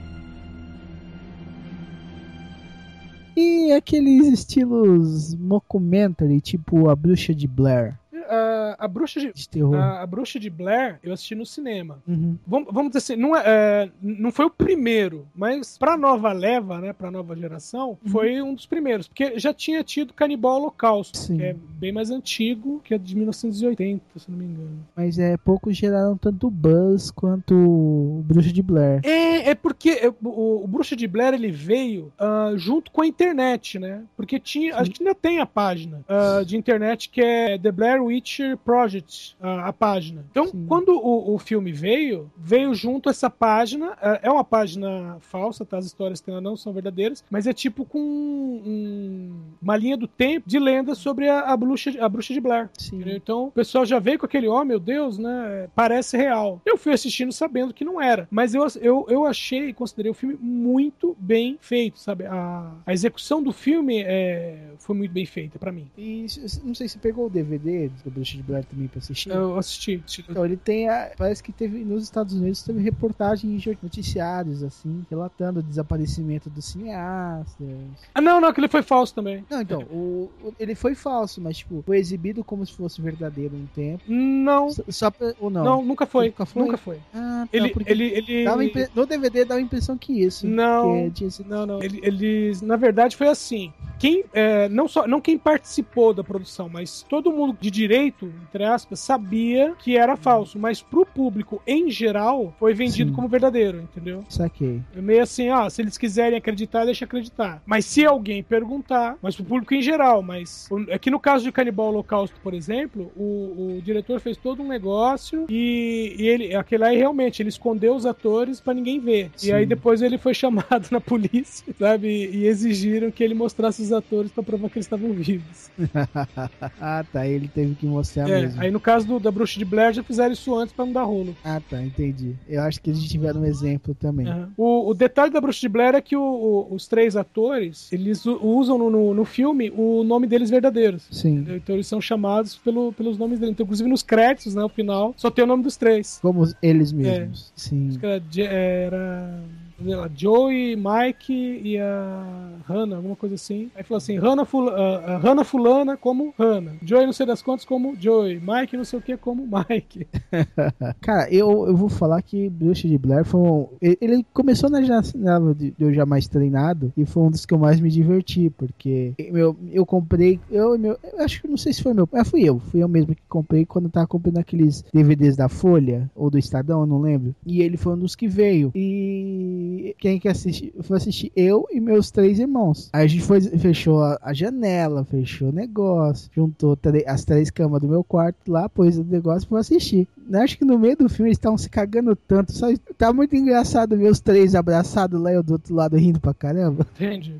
[3.35, 7.97] E aqueles estilos mockumentary, tipo A Bruxa de Blair?
[8.29, 11.99] A, a bruxa de, de a, a, bruxa de Blair eu assisti no cinema.
[12.07, 12.37] Uhum.
[12.45, 16.79] Vamos, vamos dizer assim, não, é, é, não foi o primeiro, mas pra nova leva,
[16.79, 18.11] né, pra nova geração, uhum.
[18.11, 21.37] foi um dos primeiros, porque já tinha tido Canibal Holocausto, Sim.
[21.37, 24.85] que é bem mais antigo, que é de 1980, se não me engano.
[24.95, 29.01] Mas é, poucos geraram tanto buzz quanto o Bruxa de Blair.
[29.03, 33.79] É, é porque o, o Bruxa de Blair ele veio uh, junto com a internet,
[33.79, 34.03] né?
[34.15, 34.79] Porque tinha, Sim.
[34.79, 38.57] acho que ainda tem a página uh, de internet que é The Blair Witch Witcher
[38.57, 40.25] Project, a, a página.
[40.29, 40.65] Então, Sim.
[40.67, 43.97] quando o, o, filme veio, veio junto essa página.
[44.01, 45.77] É, é uma página falsa, tá?
[45.77, 50.07] As histórias que ela não são verdadeiras, mas é tipo com um, uma linha do
[50.07, 52.69] tempo de lenda sobre a, a, bruxa, a bruxa de Blair.
[52.93, 55.69] Então, o pessoal já veio com aquele, ó, oh, meu Deus, né?
[55.75, 56.61] Parece real.
[56.65, 60.37] Eu fui assistindo sabendo que não era, mas eu, eu, eu achei, considerei o filme
[60.39, 62.25] muito bem feito, sabe?
[62.25, 65.89] A, a execução do filme é, foi muito bem feita para mim.
[65.97, 66.25] E
[66.63, 69.29] não sei se pegou o DVD do Bruxa de Blair também pra assistir?
[69.29, 70.03] Eu assisti.
[70.29, 70.89] Então, ele tem.
[70.89, 76.49] A, parece que teve nos Estados Unidos teve reportagens de noticiários, assim, relatando o desaparecimento
[76.49, 77.67] dos cineastas.
[78.13, 79.45] Ah, não, não, aquele foi falso também.
[79.49, 83.55] Não, então, o, o, ele foi falso, mas, tipo, foi exibido como se fosse verdadeiro
[83.55, 84.03] um tempo.
[84.07, 84.69] Não.
[84.69, 85.63] Só, só pra, ou não?
[85.63, 86.27] Não, nunca foi.
[86.27, 86.63] Nunca foi?
[86.63, 86.97] Nunca foi.
[87.13, 88.65] Ah, tá, ele, ele, ele...
[88.65, 88.89] Impre...
[88.95, 90.47] No DVD dava a impressão que isso.
[90.47, 91.49] Não, que sido...
[91.49, 91.83] não, não.
[91.83, 93.73] Ele, eles, na verdade, foi assim.
[93.99, 98.31] Quem, é, não só, não quem participou da produção, mas todo mundo de direito direito,
[98.49, 103.15] entre aspas, sabia que era falso, mas pro público em geral foi vendido Sim.
[103.15, 104.23] como verdadeiro, entendeu?
[104.29, 104.81] Saquei.
[104.95, 107.61] É meio assim, ah, se eles quiserem acreditar, deixa acreditar.
[107.65, 111.51] Mas se alguém perguntar, mas pro público em geral, mas aqui é no caso de
[111.51, 116.83] Canibal Holocausto, por exemplo, o, o diretor fez todo um negócio e, e ele, aquele
[116.83, 119.29] aí realmente, ele escondeu os atores para ninguém ver.
[119.35, 119.49] Sim.
[119.49, 122.07] E aí depois ele foi chamado na polícia, sabe?
[122.07, 125.69] E exigiram que ele mostrasse os atores para provar que eles estavam vivos.
[126.81, 127.27] ah, tá.
[127.27, 128.61] Ele teve que que mostrar é, mesmo.
[128.61, 131.03] Aí no caso do, da Bruxa de Blair já fizeram isso antes pra não dar
[131.03, 131.35] rolo.
[131.43, 132.35] Ah, tá, entendi.
[132.47, 134.27] Eu acho que eles tiveram um exemplo também.
[134.27, 134.47] Uhum.
[134.57, 138.25] O, o, detalhe da Bruxa de Blair é que o, o, os três atores, eles
[138.25, 141.07] usam no, no, no, filme o nome deles verdadeiros.
[141.11, 141.35] Sim.
[141.35, 141.57] Entendeu?
[141.57, 143.53] Então eles são chamados pelo, pelos nomes deles.
[143.53, 146.19] Então, inclusive nos créditos, né, no final, só tem o nome dos três.
[146.21, 147.51] Como eles mesmos.
[147.55, 147.59] É.
[147.59, 147.99] Sim.
[148.37, 149.43] Era
[149.79, 153.69] lá, Joey, Mike e a Hannah, alguma coisa assim.
[153.75, 156.73] Aí falou assim: Hannah, fula, uh, Hannah Fulana como Hannah.
[156.83, 158.39] Joey, não sei das contas, como Joey.
[158.39, 160.07] Mike, não sei o que, como Mike.
[161.01, 165.53] Cara, eu, eu vou falar que Bruxa de Blair foi um, Ele começou na janela
[165.53, 169.13] de eu já mais treinado e foi um dos que eu mais me diverti, porque
[169.17, 170.39] eu, eu comprei.
[170.51, 172.07] Eu, meu, eu acho que não sei se foi meu.
[172.13, 172.59] Ah, fui eu.
[172.59, 176.37] Fui eu mesmo que comprei quando eu tava comprando aqueles DVDs da Folha ou do
[176.37, 177.35] Estadão, eu não lembro.
[177.45, 178.71] E ele foi um dos que veio.
[178.75, 179.62] E
[179.99, 180.73] quem quer assistir?
[180.81, 182.89] Foi assistir eu e meus três irmãos.
[182.93, 187.81] Aí a gente foi, fechou a, a janela, fechou o negócio, juntou as três camas
[187.81, 190.07] do meu quarto lá, pôs o negócio e foi assistir.
[190.29, 192.51] Eu acho que no meio do filme eles estavam se cagando tanto.
[192.51, 196.19] Só, tá muito engraçado ver os três abraçados lá e eu do outro lado rindo
[196.19, 196.87] pra caramba.
[196.95, 197.35] Entendi.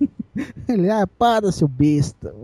[0.68, 2.34] Ele, ah, para, seu besta.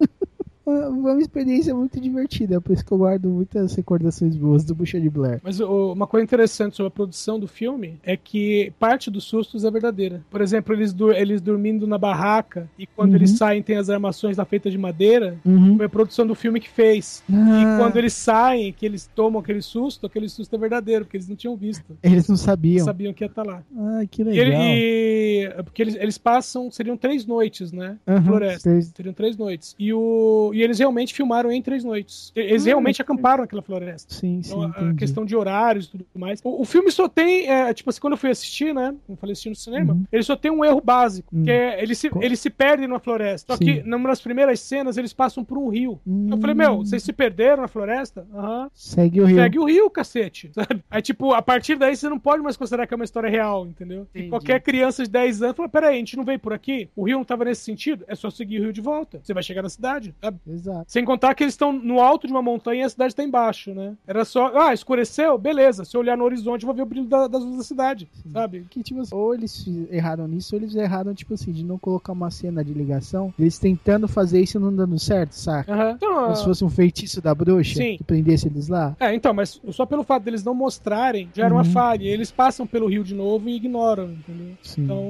[0.66, 5.08] uma experiência muito divertida, por isso que eu guardo muitas recordações boas do Bucha de
[5.08, 5.40] Blair.
[5.42, 9.70] Mas uma coisa interessante sobre a produção do filme é que parte dos sustos é
[9.70, 10.22] verdadeira.
[10.30, 13.16] Por exemplo, eles, eles dormindo na barraca e quando uhum.
[13.16, 15.76] eles saem tem as armações da feita de madeira, uhum.
[15.76, 17.22] foi a produção do filme que fez.
[17.30, 17.34] Ah.
[17.34, 21.28] E quando eles saem, que eles tomam aquele susto, aquele susto é verdadeiro, porque eles
[21.28, 21.96] não tinham visto.
[22.02, 22.74] Eles não sabiam.
[22.74, 23.62] Eles sabiam que ia estar tá lá.
[23.76, 24.62] Ah, que legal.
[24.62, 27.96] E, e, porque eles, eles passam, seriam três noites, né?
[28.06, 28.70] Uhum, floresta.
[28.70, 28.92] Três.
[28.94, 29.74] Seriam três noites.
[29.78, 32.32] E o, e eles realmente filmaram em três noites.
[32.34, 34.14] Eles hum, realmente acamparam naquela floresta.
[34.14, 34.52] Sim, sim.
[34.52, 36.40] Então, a questão de horários e tudo mais.
[36.44, 38.94] O, o, filme só tem, é, tipo assim, quando eu fui assistir, né?
[39.06, 40.04] Como falei assistir no cinema, uhum.
[40.10, 41.44] ele só tem um erro básico, uhum.
[41.44, 43.52] que é eles se, eles se perdem na floresta.
[43.52, 43.64] Só sim.
[43.64, 46.00] que numa das primeiras cenas eles passam por um rio.
[46.06, 46.28] Uhum.
[46.30, 48.26] Eu falei, meu, vocês se perderam na floresta?
[48.34, 48.70] Aham.
[48.74, 49.36] Segue o rio.
[49.36, 50.50] Segue o rio, cacete.
[50.54, 50.82] Sabe?
[50.90, 53.66] Aí, tipo, a partir daí você não pode mais considerar que é uma história real,
[53.66, 54.06] entendeu?
[54.14, 56.88] E qualquer criança de 10 anos fala, peraí, a gente não veio por aqui?
[56.94, 58.04] O rio não tava nesse sentido?
[58.06, 59.20] É só seguir o rio de volta.
[59.22, 60.38] Você vai chegar na cidade, sabe?
[60.46, 60.84] Exato.
[60.88, 63.74] Sem contar que eles estão no alto de uma montanha e a cidade está embaixo,
[63.74, 63.94] né?
[64.06, 65.36] Era só, ah, escureceu?
[65.38, 65.84] Beleza.
[65.84, 68.08] Se eu olhar no horizonte, eu vou ver o brilho da, das luzes da cidade,
[68.12, 68.30] Sim.
[68.30, 68.66] sabe?
[68.70, 72.30] Que, tipo, ou eles erraram nisso, ou eles erraram, tipo assim, de não colocar uma
[72.30, 75.72] cena de ligação, eles tentando fazer isso e não dando certo, saca?
[75.72, 75.90] Uhum.
[75.90, 77.96] Então, Como se fosse um feitiço da bruxa Sim.
[77.96, 78.96] que prendesse eles lá.
[79.00, 81.60] É, então, mas só pelo fato deles não mostrarem, já era uhum.
[81.60, 82.04] uma falha.
[82.06, 84.56] Eles passam pelo rio de novo e ignoram, entendeu?
[84.62, 84.84] Sim.
[84.84, 85.02] Então,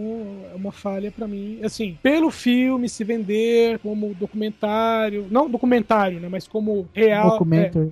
[0.53, 1.61] é uma falha para mim.
[1.63, 7.39] Assim, pelo filme se vender como documentário, não documentário, né, mas como real.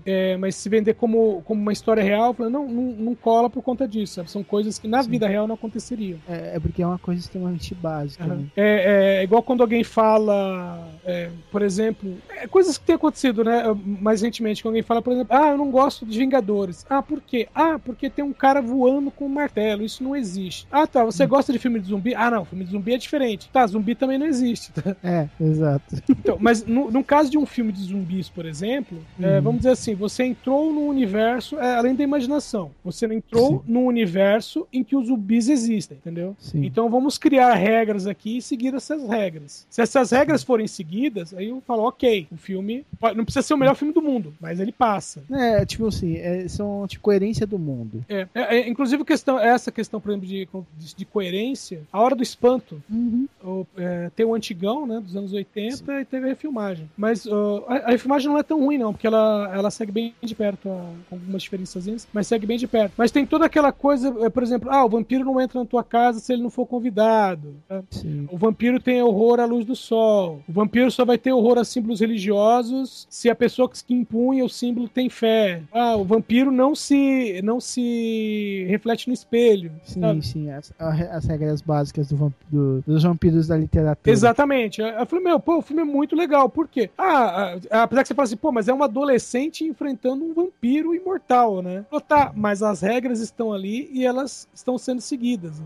[0.06, 3.62] É, é, mas se vender como, como uma história real, não, não, não cola por
[3.62, 4.14] conta disso.
[4.14, 4.30] Sabe?
[4.30, 5.10] São coisas que na Sim.
[5.10, 6.18] vida real não aconteceriam.
[6.28, 8.24] É, é, porque é uma coisa extremamente básica.
[8.24, 8.36] Uhum.
[8.36, 8.46] Né?
[8.56, 13.62] É, é, igual quando alguém fala, é, por exemplo, é, coisas que têm acontecido, né?
[13.84, 16.84] Mais recentemente, quando alguém fala, por exemplo, ah, eu não gosto de Vingadores.
[16.88, 17.48] Ah, por quê?
[17.54, 19.82] Ah, porque tem um cara voando com um martelo.
[19.82, 20.66] Isso não existe.
[20.70, 21.04] Ah, tá.
[21.04, 21.28] Você hum.
[21.28, 22.14] gosta de filme de zumbi?
[22.14, 22.44] Ah, não.
[22.44, 23.48] Filme de zumbi é diferente.
[23.50, 24.72] Tá, zumbi também não existe.
[24.72, 24.96] Tá?
[25.08, 25.96] É, exato.
[26.08, 29.42] Então, mas no, no caso de um filme de zumbis, por exemplo, exemplo, é, uhum.
[29.42, 33.72] vamos dizer assim, você entrou no universo, é, além da imaginação, você entrou Sim.
[33.72, 36.36] num universo em que os zumbis existem, entendeu?
[36.38, 36.64] Sim.
[36.64, 39.66] Então vamos criar regras aqui e seguir essas regras.
[39.70, 43.58] Se essas regras forem seguidas, aí eu falo, ok, o filme não precisa ser o
[43.58, 45.22] melhor filme do mundo, mas ele passa.
[45.30, 48.04] É, tipo assim, é, são tipo coerência do mundo.
[48.08, 52.14] É, é, é inclusive questão, essa questão, por exemplo, de, de, de coerência, a hora
[52.14, 53.26] do espanto, uhum.
[53.42, 55.84] o, é, tem o antigão, né, dos anos 80 Sim.
[56.00, 56.90] e teve a refilmagem.
[56.96, 60.14] Mas uh, a, a refilmagem não é tão ruim, não, porque ela, ela segue bem
[60.22, 62.92] de perto, com algumas diferenças, mas segue bem de perto.
[62.96, 65.84] Mas tem toda aquela coisa, é, por exemplo, ah, o vampiro não entra na tua
[65.84, 67.54] casa se ele não for convidado.
[67.68, 67.82] Tá?
[68.30, 70.42] O vampiro tem horror à luz do sol.
[70.48, 74.48] O vampiro só vai ter horror a símbolos religiosos se a pessoa que impunha o
[74.48, 75.62] símbolo tem fé.
[75.72, 79.72] Ah, o vampiro não se não se reflete no espelho.
[79.84, 80.26] Sim, sabe?
[80.26, 84.12] sim, as, as regras básicas do, do, dos vampiros da literatura.
[84.12, 84.80] Exatamente.
[84.80, 86.48] Eu falei, meu, pô, o filme é muito legal.
[86.48, 86.90] Por quê?
[87.00, 91.62] Ah, apesar que você fala assim, pô, mas é uma adolescente enfrentando um vampiro imortal,
[91.62, 91.86] né?
[92.08, 95.62] Tá, mas as regras estão ali e elas estão sendo seguidas.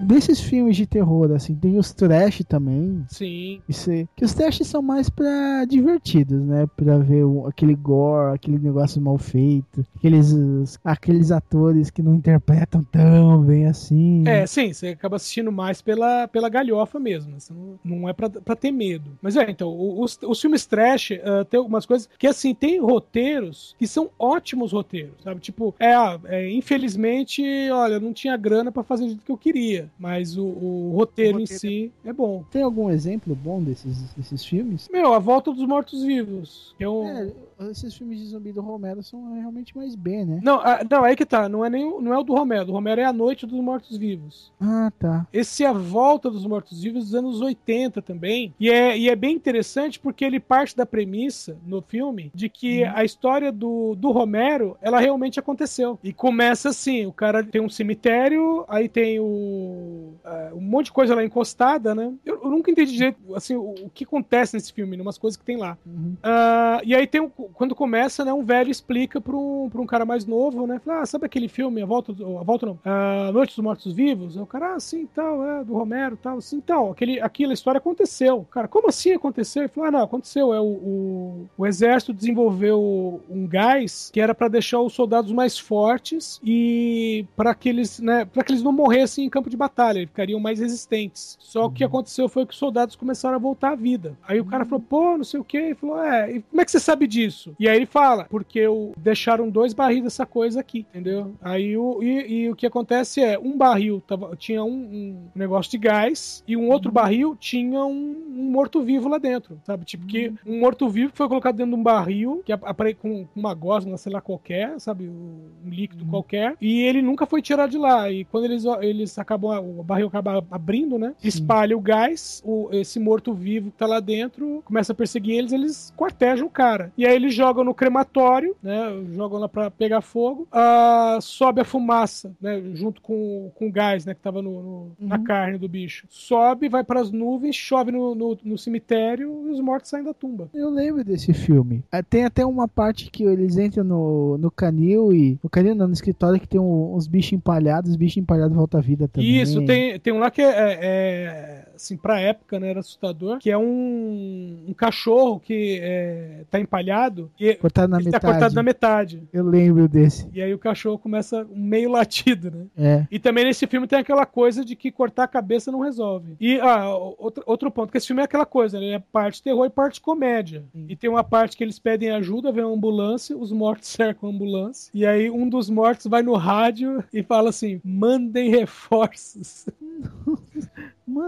[0.00, 3.04] Desses filmes de terror, assim, tem os trash também.
[3.08, 3.60] Sim.
[3.68, 6.66] Isso, que os trash são mais pra divertidos, né?
[6.76, 12.84] Pra ver o, aquele gore, aquele negócio mal feito, aqueles, aqueles atores que não interpretam
[12.84, 14.24] tão bem assim.
[14.26, 17.32] É, sim, você acaba assistindo mais pela, pela galhofa mesmo.
[17.32, 17.38] Né?
[17.50, 19.10] Não, não é pra, pra ter medo.
[19.22, 23.74] Mas é, então, os, os filmes trash uh, tem algumas coisas que, assim, tem roteiros
[23.78, 25.40] que são ótimos roteiros, sabe?
[25.40, 25.94] Tipo, é,
[26.26, 29.85] é infelizmente, olha, não tinha grana para fazer do que eu queria.
[29.98, 32.44] Mas o, o roteiro O em roteiro si é bom.
[32.50, 34.88] Tem algum exemplo bom desses, desses filmes?
[34.90, 36.74] Meu, A Volta dos Mortos-Vivos.
[36.76, 37.06] que É um...
[37.06, 37.32] É,
[37.70, 40.40] esses filmes de zumbi do Romero são realmente mais B, né?
[40.42, 41.48] Não, ah, não, aí que tá.
[41.48, 42.68] Não é, nem, o- não é o do Romero.
[42.70, 44.52] O Romero é A Noite dos Mortos-Vivos.
[44.60, 45.26] Ah, tá.
[45.32, 48.54] Esse é a volta dos mortos-vivos dos anos 80 também.
[48.60, 52.84] E é, e é bem interessante porque ele parte da premissa no filme de que
[52.84, 55.98] a história do, do Romero, ela realmente aconteceu.
[56.02, 60.12] E começa assim: o cara tem um cemitério, aí tem o.
[60.24, 62.12] ah, um monte de coisa lá encostada, né?
[62.24, 65.44] Eu, eu nunca entendi direito assim, o, o que acontece nesse filme, umas coisas que
[65.44, 65.76] tem lá.
[65.86, 66.14] Uhum.
[66.22, 69.86] Ah, e aí tem um- quando começa, né, um velho explica para um, pra um
[69.86, 70.80] cara mais novo, né?
[70.84, 73.92] Fala, ah, sabe aquele filme, A Volta, do- a volta não, a Noite dos Mortos
[73.92, 74.36] Vivos?
[74.36, 77.78] Aí O cara, ah, sim, tal, é, do Romero, tal, assim, tal, aquele, aquela história
[77.78, 78.46] aconteceu.
[78.50, 79.62] Cara, como assim aconteceu?
[79.62, 84.34] Ele falou, ah, não, aconteceu, é o, o, o exército desenvolveu um gás que era
[84.34, 88.72] para deixar os soldados mais fortes e para que eles, né, para que eles não
[88.72, 91.36] morressem em campo de batalha, eles ficariam mais resistentes.
[91.40, 94.16] Só que o que aconteceu foi que os soldados começaram a voltar à vida.
[94.26, 96.64] Aí o cara falou, pô, não sei o que, ele falou, é, e como é
[96.64, 97.35] que você sabe disso?
[97.58, 101.34] E aí ele fala, porque eu deixaram dois barris dessa coisa aqui, entendeu?
[101.40, 105.70] Aí o, e, e o que acontece é, um barril tava, tinha um, um negócio
[105.70, 109.84] de gás e um outro barril tinha um, um morto-vivo lá dentro, sabe?
[109.84, 113.96] Tipo que um morto-vivo foi colocado dentro de um barril que apare com uma gosma,
[113.96, 115.08] sei lá, qualquer, sabe?
[115.08, 118.10] Um líquido qualquer, e ele nunca foi tirado de lá.
[118.10, 121.14] E quando eles, eles acabam, o barril acaba abrindo, né?
[121.22, 125.92] Espalha o gás, o, esse morto-vivo que tá lá dentro começa a perseguir eles, eles
[125.96, 126.92] quartejam o cara.
[126.96, 128.76] E aí eles jogam no crematório, né?
[129.12, 132.60] Jogam lá pra pegar fogo, ah, sobe a fumaça, né?
[132.74, 134.14] Junto com, com o gás, né?
[134.14, 136.06] Que tava no, no- na carne do bicho.
[136.08, 140.48] Sobe, vai pras nuvens, chove no, no, no cemitério e os mortos saem da tumba.
[140.54, 141.82] Eu lembro desse filme.
[141.92, 145.38] Ah, Tem até uma parte que eles entram no, no canil e.
[145.42, 148.78] No canil não, no escritório que tem um- uns bichos empalhados, os bichos empalhados voltam
[148.80, 149.40] à vida também.
[149.40, 153.38] Isso, tem, tem um lá que é, é- é, assim, pra época, né, era assustador,
[153.38, 158.22] que é um, um cachorro que é, tá empalhado e Cortado na ele metade.
[158.22, 159.22] tá cortado na metade.
[159.32, 160.28] Eu lembro desse.
[160.32, 162.66] E aí o cachorro começa um meio latido, né?
[162.76, 163.06] É.
[163.10, 166.36] E também nesse filme tem aquela coisa de que cortar a cabeça não resolve.
[166.40, 168.92] E ah, outro, outro ponto, que esse filme é aquela coisa, né?
[168.92, 170.64] É parte terror e parte comédia.
[170.72, 170.86] Sim.
[170.88, 174.32] E tem uma parte que eles pedem ajuda, vem uma ambulância, os mortos cercam a
[174.32, 174.90] ambulância.
[174.94, 179.66] E aí um dos mortos vai no rádio e fala assim: mandem reforços.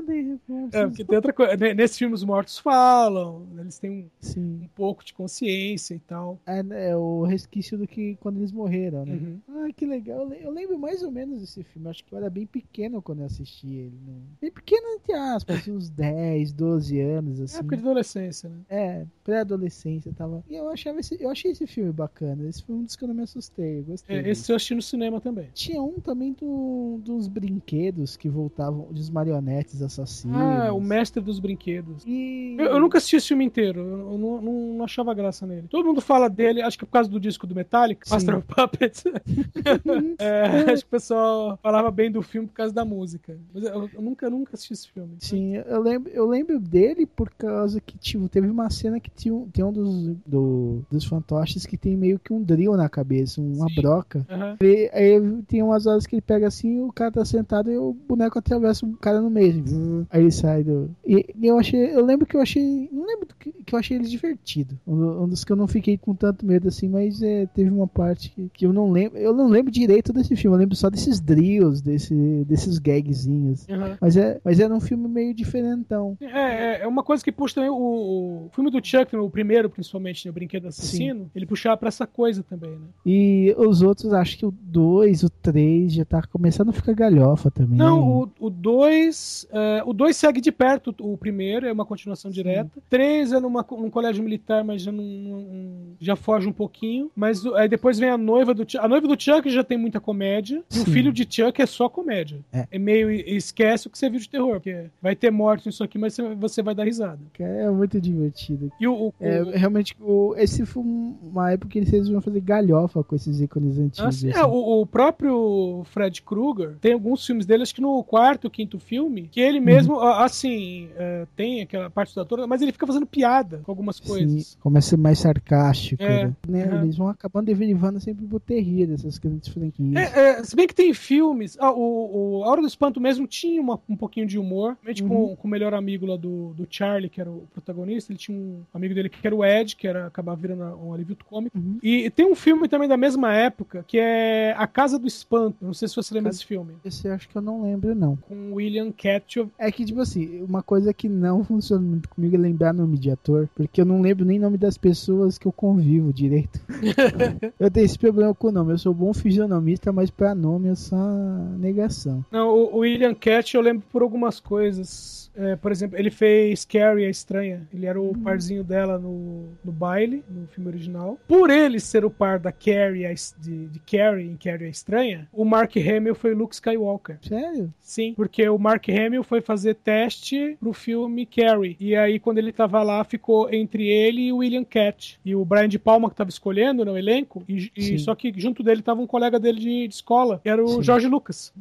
[0.09, 0.75] Reforços.
[0.75, 1.57] É, porque tem outra coisa.
[1.57, 4.61] né, Nesse filme os mortos falam, eles têm um, Sim.
[4.63, 6.39] um pouco de consciência e tal.
[6.47, 9.15] É, é o resquício do que quando eles morreram, né?
[9.15, 9.41] Uhum.
[9.49, 10.21] Ah, que legal.
[10.23, 11.89] Eu le- Eu lembro mais ou menos desse filme.
[11.89, 13.99] Acho que eu era bem pequeno quando eu assisti ele.
[14.07, 14.15] Né?
[14.41, 17.59] Bem pequeno, entre aspas, assim, uns 10, 12 anos, É assim.
[17.59, 18.57] época de adolescência, né?
[18.69, 20.43] É, pré-adolescência tava.
[20.49, 22.49] E eu achava esse, eu achei esse filme bacana.
[22.49, 23.79] Esse foi um dos que eu não me assustei.
[23.81, 24.17] Eu gostei.
[24.17, 25.49] É, esse eu assisti no cinema também.
[25.55, 30.36] Tinha um também do, dos brinquedos que voltavam, dos marionetes assassinos.
[30.36, 32.03] Ah, o mestre dos brinquedos.
[32.07, 32.57] E...
[32.59, 35.66] Eu, eu nunca assisti esse filme inteiro, eu, não, não- não achava graça nele.
[35.68, 38.14] Todo mundo fala dele, acho que é por causa do disco do Metallica, Sim.
[38.14, 39.05] Master of Puppets.
[40.18, 43.36] É, acho que o pessoal falava bem do filme por causa da música.
[43.55, 45.16] Mas eu, eu nunca, nunca assisti esse filme.
[45.20, 49.34] Sim, eu lembro, eu lembro dele por causa que tipo, teve uma cena que tinha,
[49.53, 53.68] tem um dos, do- dos fantoches que tem meio que um drill na cabeça, uma
[53.68, 53.74] Sim.
[53.76, 54.26] broca.
[54.28, 54.57] Aham.
[54.61, 57.92] Ele- aí tem umas horas que ele pega assim, o cara tá sentado e o
[57.92, 59.62] boneco atravessa o cara no meio.
[59.64, 59.64] assim,
[60.11, 60.91] Aí ele sai do.
[61.07, 61.95] E, e eu achei.
[61.95, 62.89] Eu lembro que eu achei.
[62.93, 64.78] Não lembro que, que eu achei ele divertido.
[64.86, 67.86] Um, um dos que eu não fiquei com tanto medo assim, mas é, teve uma
[67.86, 69.18] parte que, que eu não lembro.
[69.18, 72.14] Eu não lembro direito desse filme, eu lembro só desses drills, desse,
[72.47, 73.66] desses gagzinhos.
[73.68, 73.97] Aham.
[74.01, 76.16] Mas, é, mas era um filme meio diferentão.
[76.20, 79.70] É, é, é uma coisa que puxa também o, o filme do Chuck, o primeiro
[79.70, 82.86] principalmente, né, o Brinquedo Assassino, ele puxava pra essa coisa também, né?
[83.05, 87.51] E os outros, acho que o 2, o 3 já tá começando a ficar galhofa
[87.51, 87.78] também.
[87.78, 89.49] Não, o 2.
[89.85, 92.70] O 2 segue de perto o primeiro, é uma continuação direta.
[92.89, 97.11] 3 é numa, num colégio militar, mas já não- já foge um pouquinho.
[97.14, 98.79] Mas aí depois vem a noiva do Chuck.
[98.85, 100.62] A noiva do Chuck já tem muita comédia.
[100.74, 100.93] E o Sim.
[100.93, 102.41] filho de Chuck é só comédia.
[102.53, 102.79] É.
[102.79, 103.11] meio.
[103.11, 106.62] Esquece o que você viu de terror, porque vai ter morte nisso aqui, mas você,
[106.62, 107.18] vai dar risada.
[107.39, 108.70] É muito divertido.
[108.81, 109.09] E o.
[109.09, 113.14] o- É, o- realmente, o, esse foi uma época que eles iam fazer galhofa com
[113.16, 114.01] esses ícones antigos.
[114.16, 114.39] assim, assim.
[114.39, 118.79] é, o, o próprio Fred Krueger tem alguns filmes dele, acho que no quarto, quinto
[118.79, 122.87] filme, Que ele mesmo, a- assim, é, tem aquela parte da ator, mas ele fica
[122.87, 124.47] fazendo piada com algumas coisas.
[124.47, 126.03] Sim, começa a ser mais sarcástico.
[126.03, 126.64] É, né?
[126.64, 126.83] aham.
[126.85, 129.95] Eles vão acabando derivando sempre pro terrir dessas grandes franquias.
[130.14, 131.57] É, é, se bem que tem filmes.
[131.61, 134.77] ah, o, o A Hora do Espanto mesmo tinha uma- um pouquinho de humor.
[134.83, 138.12] Principalmente com, com o melhor amigo lá do, do Charlie, que era o protagonista.
[138.12, 141.16] Ele tinha um amigo dele que era o Ed, que era acabava virando um alívio
[141.29, 141.57] cômico.
[141.59, 141.79] Uhum.
[141.83, 145.57] E tem um filme também da mesma época, que é A Casa do Espanto.
[145.64, 146.75] Não sei se você lembra Casa- desse filme.
[146.85, 148.16] Esse eu acho que eu não lembro, não.
[148.16, 149.49] Com William Ketchum.
[149.59, 153.11] É que, tipo assim, uma coisa que não funciona muito comigo é lembrar nome de
[153.11, 156.61] ator, porque eu não lembro nem nome das pessoas que eu convivo direito.
[157.59, 158.73] eu tenho esse problema com o nome.
[158.73, 162.25] Eu sou bom fisionomista, mas pra nome eu sou uma negação.
[162.31, 165.31] Não, o, o William Ketchum eu lembro por algumas coisas.
[165.35, 167.67] É, por exemplo, ele fez Carrie a Estranha.
[167.73, 171.19] Ele era o parzinho dela no, no baile, no filme original.
[171.29, 175.29] Por ele ser o par da Carrie, a de, de Carrie em Carrie a Estranha,
[175.33, 177.19] o Mark Hamill foi o Luke Skywalker.
[177.23, 177.73] Sério?
[177.81, 181.76] Sim, porque o Mark Hamill foi fazer teste pro filme Carrie.
[181.80, 185.18] E aí, quando ele tava lá, ficou entre ele e o William Cat.
[185.24, 187.45] E o Brian de Palma que tava escolhendo no elenco.
[187.49, 187.99] E, e Sim.
[187.99, 190.82] só que junto dele tava um colega dele de, de escola, que era o Sim.
[190.82, 191.53] Jorge Lucas.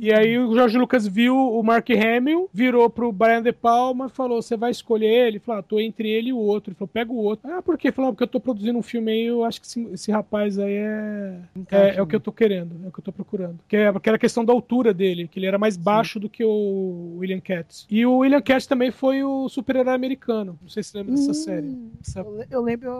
[0.00, 4.10] E aí o Jorge Lucas viu o Mark Hamill, virou pro Brian De Palma e
[4.10, 5.28] falou: Você vai escolher ele?
[5.28, 6.70] Ele falou: ah, tô entre ele e o outro.
[6.70, 7.50] Ele falou: Pega o outro.
[7.50, 7.88] Ah, por quê?
[7.88, 10.12] Ele falou: "Ah, Porque eu tô produzindo um filme aí, eu acho que esse, esse
[10.12, 13.12] rapaz aí é, é, é o que eu tô querendo, é o que eu tô
[13.12, 13.58] procurando.
[13.66, 17.17] Que é aquela questão da altura dele, que ele era mais baixo do que o
[17.18, 17.86] William Katz.
[17.90, 20.58] E o William Katz também foi o super-herói americano.
[20.62, 21.76] Não sei se você lembra dessa Hum, série.
[22.16, 22.90] Eu, eu lembro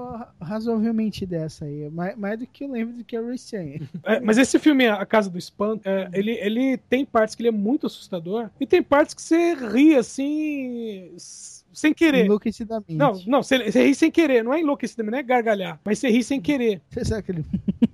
[0.40, 1.88] razoavelmente dessa aí.
[1.90, 3.80] Mais, mais do que eu lembro do que a Recém.
[4.04, 7.48] É, mas esse filme, A Casa do Espanto, é, ele, ele tem partes que ele
[7.48, 11.10] é muito assustador e tem partes que você ri assim.
[11.78, 12.24] Sem querer.
[12.24, 12.94] Enlouquecidamente.
[12.94, 16.08] Não, não, você, você ri sem querer, não é enlouquecimento, não é gargalhar, mas você
[16.10, 16.80] ri sem querer.
[16.90, 17.44] Você sabe aquele.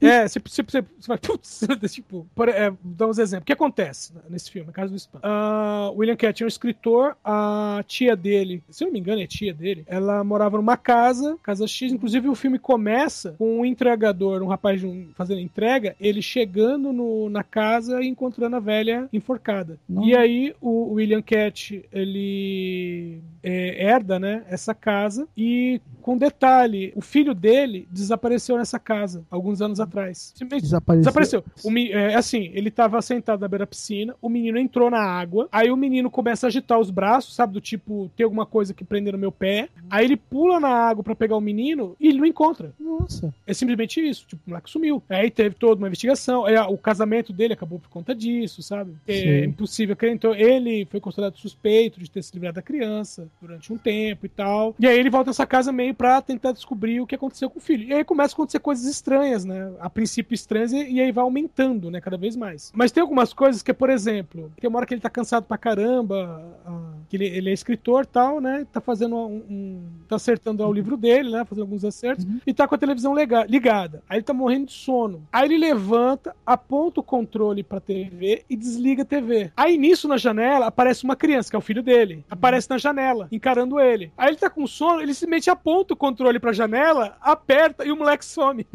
[0.01, 1.61] É, você, você, você, você vai, putz,
[1.93, 3.43] tipo, por, é, vou dar uns exemplos.
[3.43, 5.22] O que acontece nesse filme, Casa do Espanto?
[5.26, 9.26] Ah, William Cat é um escritor, a tia dele, se eu não me engano é
[9.26, 14.43] tia dele, ela morava numa casa, casa X, inclusive o filme começa com um entregador,
[14.43, 19.78] um rapaz um- fazendo entrega, ele chegando no- na casa e encontrando a velha enforcada.
[19.89, 20.09] Nossa.
[20.09, 27.01] E aí o William Cat, ele é, herda, né, essa casa e com detalhe, o
[27.01, 30.33] filho dele desapareceu nessa casa alguns anos atrás.
[30.35, 31.01] Simplesmente Desapareceu.
[31.01, 31.45] Desapareceu.
[31.64, 35.49] O é, assim, ele tava sentado na beira da piscina, o menino entrou na água,
[35.51, 37.55] aí o menino começa a agitar os braços, sabe?
[37.55, 39.68] Do tipo, tem alguma coisa que prender no meu pé.
[39.91, 42.72] Aí ele pula na água pra pegar o menino e ele não encontra.
[42.79, 43.35] Nossa.
[43.47, 44.27] É simplesmente isso.
[44.27, 45.03] Tipo, o moleque sumiu.
[45.09, 46.45] Aí teve toda uma investigação.
[46.45, 48.95] Aí, o casamento dele acabou por conta disso, sabe?
[49.07, 49.45] É Sim.
[49.45, 50.12] impossível crer.
[50.12, 54.29] Então, ele foi considerado suspeito de ter se livrado da criança durante um tempo e
[54.29, 54.75] tal.
[54.79, 57.63] E aí ele volta nessa casa meio pra tentar descobrir o que aconteceu com o
[57.63, 57.85] filho.
[57.89, 59.73] E aí começa a acontecer coisas estranhas, né?
[59.81, 62.01] A princípio estranhas e, aí vai aumentando, né?
[62.01, 62.73] Cada vez mais.
[62.75, 65.57] Mas tem algumas coisas que, por exemplo, tem uma hora que ele tá cansado pra
[65.59, 68.67] caramba, ah, que ele, ele é escritor e tal, né?
[68.73, 71.45] Tá fazendo um, um- tá acertando lá o livro dele, né?
[71.45, 72.25] Fazendo alguns acertos.
[72.25, 72.41] Uhum.
[72.47, 74.03] E tá com a televisão lega- ligada.
[74.09, 75.23] Aí ele tá morrendo de sono.
[75.33, 79.51] Aí ele levanta, aponta o controle pra TV e desliga a TV.
[79.57, 82.25] Aí nisso na janela aparece uma criança, que é o filho dele.
[82.31, 84.11] Aparece na janela, encarando ele.
[84.16, 87.97] Aí ele tá com sono, ele simplesmente aponta o controle pra janela, aperta e o
[87.97, 88.66] moleque some.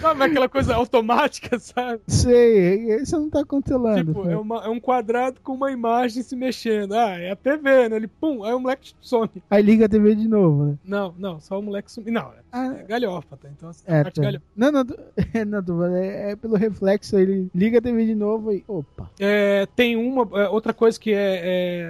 [0.00, 2.00] Sabe aquela coisa automática, sabe?
[2.06, 3.98] Sei, você não tá controlando.
[4.06, 4.28] Tipo, pô.
[4.30, 6.94] é, uma- é um quadrado com uma imagem se mexendo.
[6.94, 7.96] Ah, é a TV, né?
[7.96, 9.30] Ele, pum, aí o moleque some.
[9.50, 10.78] Aí liga a TV de novo, né?
[10.84, 12.10] Não, não, só o moleque some.
[12.10, 13.48] Não, Ah, é galhofa, tá?
[13.56, 14.22] Então, assim, é, parte tá.
[14.22, 14.44] galhofa.
[14.56, 14.96] Não, não, tô-
[15.46, 18.64] não, tô é, é pelo reflexo, ele liga a TV de novo e.
[18.68, 19.10] Opa.
[19.18, 21.40] É, tem uma é, outra coisa que é,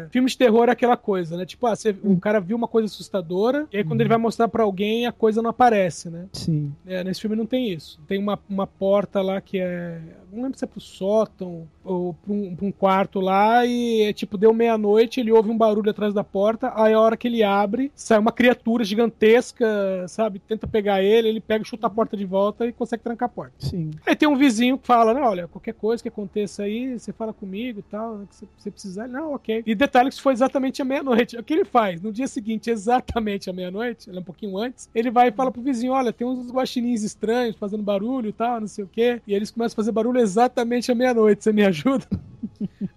[0.04, 1.44] é, filme de terror é aquela coisa, né?
[1.46, 4.48] Tipo, ah, você- o cara viu uma coisa assustadora e aí quando ele vai mostrar
[4.48, 6.26] pra alguém a coisa não aparece, né?
[6.32, 6.72] Sim.
[6.86, 7.91] É, nesse filme não tem isso.
[8.06, 10.00] Tem uma, uma porta lá que é.
[10.32, 14.12] Não lembro se é pro sótão ou pra um, pra um quarto lá e é,
[14.14, 17.42] tipo, deu meia-noite, ele ouve um barulho atrás da porta, aí a hora que ele
[17.42, 19.66] abre, sai uma criatura gigantesca,
[20.08, 20.38] sabe?
[20.38, 23.52] Tenta pegar ele, ele pega, chuta a porta de volta e consegue trancar a porta.
[23.58, 23.90] Sim.
[24.06, 27.34] Aí tem um vizinho que fala, né, olha, qualquer coisa que aconteça aí, você fala
[27.34, 29.06] comigo e tal, né, que você, você precisar.
[29.08, 29.62] Não, ok.
[29.66, 31.36] E detalhe que isso foi exatamente à meia-noite.
[31.36, 32.00] O que ele faz?
[32.00, 35.52] No dia seguinte, exatamente à meia-noite, ele é um pouquinho antes, ele vai e fala
[35.52, 39.20] pro vizinho, olha, tem uns guaxinins estranhos fazendo barulho e tal, não sei o quê.
[39.26, 41.44] E eles começam a fazer barulho exatamente à meia-noite.
[41.44, 42.06] Você me ajuda?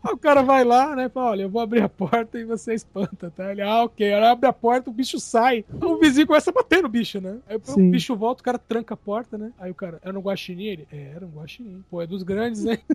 [0.04, 1.10] Aí o cara vai lá, né?
[1.10, 3.52] Fala, olha, eu vou abrir a porta e você espanta, tá?
[3.52, 4.14] Ele, ah, ok.
[4.14, 5.64] Aí abre a porta, o bicho sai.
[5.82, 7.38] O vizinho começa a bater no bicho, né?
[7.48, 7.88] Aí Sim.
[7.88, 9.52] o bicho volta, o cara tranca a porta, né?
[9.60, 10.66] Aí o cara, era um guaxinim?
[10.66, 11.84] Ele, é, era um guaxinim.
[11.90, 12.78] Pô, é dos grandes, né?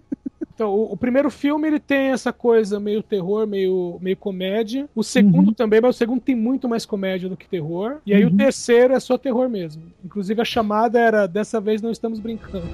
[0.52, 4.86] Então, o, o primeiro filme, ele tem essa coisa meio terror, meio, meio comédia.
[4.94, 5.54] O segundo Uhum.
[5.54, 7.96] também, mas o segundo tem muito mais comédia do que terror.
[8.04, 8.30] E aí Uhum.
[8.34, 9.82] o terceiro é só terror mesmo.
[10.04, 12.66] Inclusive a chamada era, dessa vez não estamos brincando.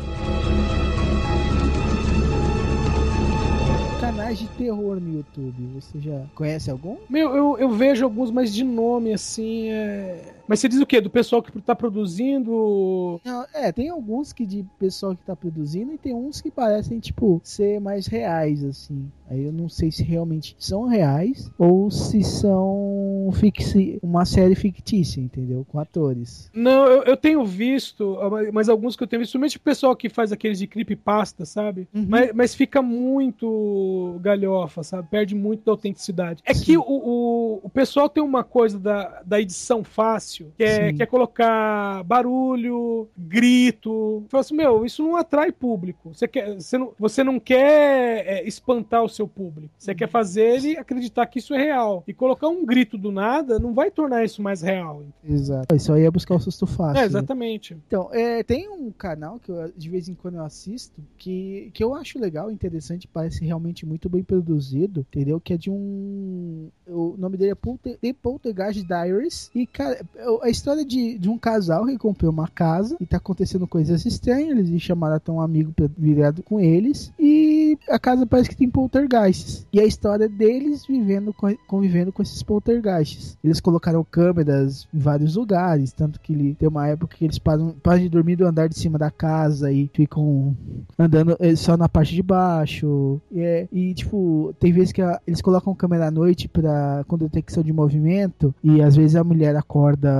[4.26, 5.80] Canais de terror no YouTube.
[5.80, 6.96] Você já conhece algum?
[7.08, 10.35] Meu, eu, eu vejo alguns, mas de nome, assim, é...
[10.48, 11.00] Mas você diz o quê?
[11.00, 13.20] Do pessoal que tá produzindo...
[13.24, 16.98] Não, é, tem alguns que de pessoal que tá produzindo e tem uns que parecem,
[16.98, 19.10] tipo, ser mais reais, assim.
[19.28, 25.20] Aí eu não sei se realmente são reais ou se são fixi uma série fictícia,
[25.20, 25.66] entendeu?
[25.68, 26.50] Com atores.
[26.54, 28.16] Não, eu, eu tenho visto,
[28.52, 31.88] mas alguns que eu tenho visto, principalmente o pessoal que faz aqueles de creepypasta, sabe?
[31.92, 32.06] Uhum.
[32.08, 35.08] Mas, mas fica muito galhofa, sabe?
[35.08, 36.42] Perde muito da autenticidade.
[36.44, 40.96] É que o, o, o pessoal tem uma coisa da, da edição fácil, que Sim.
[40.96, 44.24] que é colocar barulho, grito.
[44.28, 46.14] Fala assim, meu, isso não atrai público.
[46.14, 49.74] Você, quer, você, não, você não quer é, espantar o seu público.
[49.78, 52.04] Você quer fazer ele acreditar que isso é real.
[52.06, 55.02] E colocar um grito do nada não vai tornar isso mais real.
[55.24, 55.74] Exato.
[55.74, 56.98] Isso aí é buscar o susto fácil.
[56.98, 57.06] É, né?
[57.06, 57.76] exatamente.
[57.86, 61.82] Então, é, tem um canal que eu, de vez em quando eu assisto que, que
[61.82, 65.40] eu acho legal, interessante, parece realmente muito bem produzido, entendeu?
[65.40, 66.68] Que é de um.
[66.86, 69.50] O nome dele é Polter, The Poltergeist Diaries.
[69.54, 70.00] E, cara,
[70.42, 74.58] a história de, de um casal que comprou uma casa e tá acontecendo coisas estranhas.
[74.68, 77.12] Eles chamaram até um amigo pra virado com eles.
[77.18, 79.66] E a casa parece que tem poltergeists.
[79.72, 83.36] E a história deles vivendo, co- convivendo com esses poltergeists.
[83.42, 87.74] Eles colocaram câmeras em vários lugares, tanto que ele, tem uma época que eles param,
[87.82, 90.56] param de dormir do andar de cima da casa e ficam
[90.98, 93.20] andando eh, só na parte de baixo.
[93.30, 97.16] E, é- e, tipo, tem vezes que a- eles colocam câmera à noite pra, com
[97.18, 100.15] detecção de movimento e às vezes a mulher acorda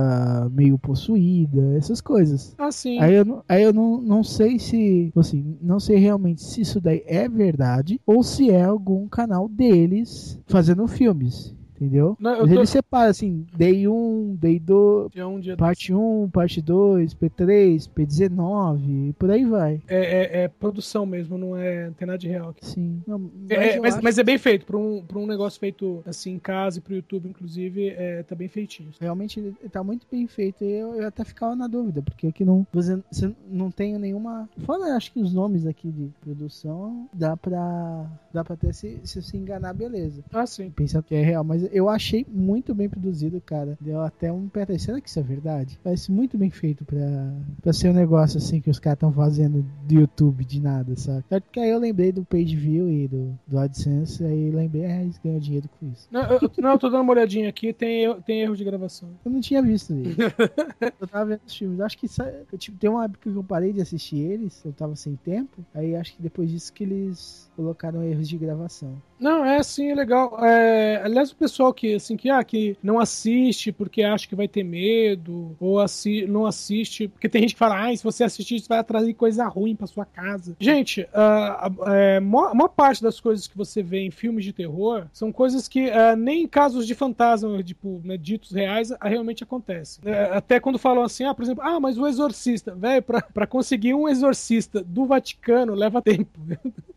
[0.51, 2.53] meio possuída, essas coisas.
[2.57, 2.99] Ah, sim.
[2.99, 6.79] Aí eu, não, aí eu não, não sei se, assim, não sei realmente se isso
[6.81, 12.17] daí é verdade ou se é algum canal deles fazendo filmes, entendeu?
[12.19, 16.29] Não, Mas tô- ele separa assim, Day 1, Day 2, Dia um, dia parte 1,
[16.31, 19.81] parte 2, P3, P19, e por aí vai.
[19.87, 22.49] É, é- é produção mesmo, não é tem nada de real.
[22.49, 22.65] aqui.
[22.65, 23.01] Sim.
[23.07, 24.65] Não, mas É, é, eu mas, acho mas é bem feito.
[24.65, 28.35] Pra um, pra um negócio feito assim em casa e pro YouTube, inclusive, é, tá
[28.35, 28.89] bem feitinho.
[28.99, 32.65] Realmente tá muito bem feito e eu, eu até ficava na dúvida, porque aqui não,
[32.73, 34.49] você, você não tem nenhuma.
[34.65, 39.21] Fora, acho que os nomes aqui de produção dá pra, dá pra até se, se
[39.21, 40.23] se enganar, beleza.
[40.31, 40.69] Ah, sim.
[40.69, 43.77] Pensando que é real, mas eu achei muito bem produzido, cara.
[43.79, 45.79] Deu até um pé será que isso é verdade?
[45.83, 49.65] Parece muito bem feito pra, pra ser um negócio assim que os caras estão fazendo
[49.85, 51.23] do YouTube de nada, sabe?
[51.29, 55.01] Só que aí eu lembrei do page view e do, do AdSense, aí lembrei, ah,
[55.01, 56.07] eles ganham dinheiro com isso.
[56.11, 59.09] Não, eu, não, eu tô dando uma olhadinha aqui, tem, tem erro de gravação.
[59.23, 60.17] Eu não tinha visto isso.
[60.99, 61.79] eu tava vendo os filmes.
[61.79, 62.07] Acho que
[62.51, 65.65] eu, tipo, tem uma época que eu parei de assistir eles, eu tava sem tempo.
[65.73, 69.01] Aí acho que depois disso que eles colocaram erros de gravação.
[69.19, 70.37] Não, é sim, é legal.
[70.45, 74.47] É, aliás, o pessoal que, assim, que, ah, que não assiste porque acha que vai
[74.47, 78.55] ter medo, ou assi não assiste, porque tem gente que fala, ah, se você assistir,
[78.55, 80.55] isso vai atrair coisa ruim pra sua casa.
[80.59, 84.53] Gente, a, a, maior, a maior parte das coisas que você vê em filmes de
[84.53, 89.43] terror são coisas que ah, nem em casos de fantasma, tipo, né, ditos reais, realmente
[89.43, 89.99] acontece.
[90.05, 93.47] É, até quando falam assim, ah, por exemplo, ah, mas o exorcista, velho, pra, pra
[93.47, 96.39] conseguir um exorcista do Vaticano leva tempo.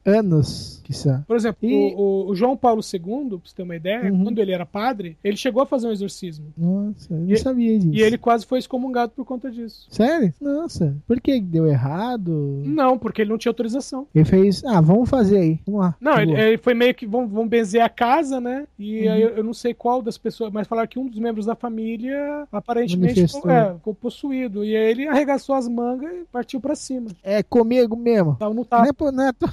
[0.04, 0.92] Anos, que.
[1.26, 4.24] Por exemplo, E- o, o- o João Paulo II, pra você ter uma ideia, Uhum.
[4.24, 6.46] quando ele era padre, ele chegou a fazer um exorcismo.
[6.56, 7.94] Nossa, eu não E- sabia disso.
[7.94, 9.86] E ele quase foi excomungado por conta disso.
[9.90, 10.32] Sério?
[10.40, 12.62] Nossa, por que deu errado?
[12.64, 14.06] Não, porque ele não tinha autorização.
[14.14, 15.96] Ele fez, ah, vamos fazer aí, vamos lá.
[16.00, 16.40] Não, ele, Boa.
[16.40, 17.06] ele foi meio que.
[17.06, 18.66] Vamos, vamos benzer a casa, né?
[18.78, 19.12] E Uhum.
[19.12, 21.54] aí eu, eu não sei qual das pessoas, mas falaram que um dos membros da
[21.54, 24.64] família aparentemente ficou, é, ficou possuído.
[24.64, 27.08] E aí ele arregaçou as mangas e partiu pra cima.
[27.22, 28.36] É comigo mesmo.
[28.38, 28.88] Tava no Não tapa.
[28.88, 29.48] é, por- não é to-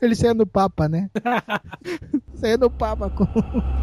[0.00, 1.10] Ele saiu no Papa, né?
[2.34, 3.24] saiu no Papa com.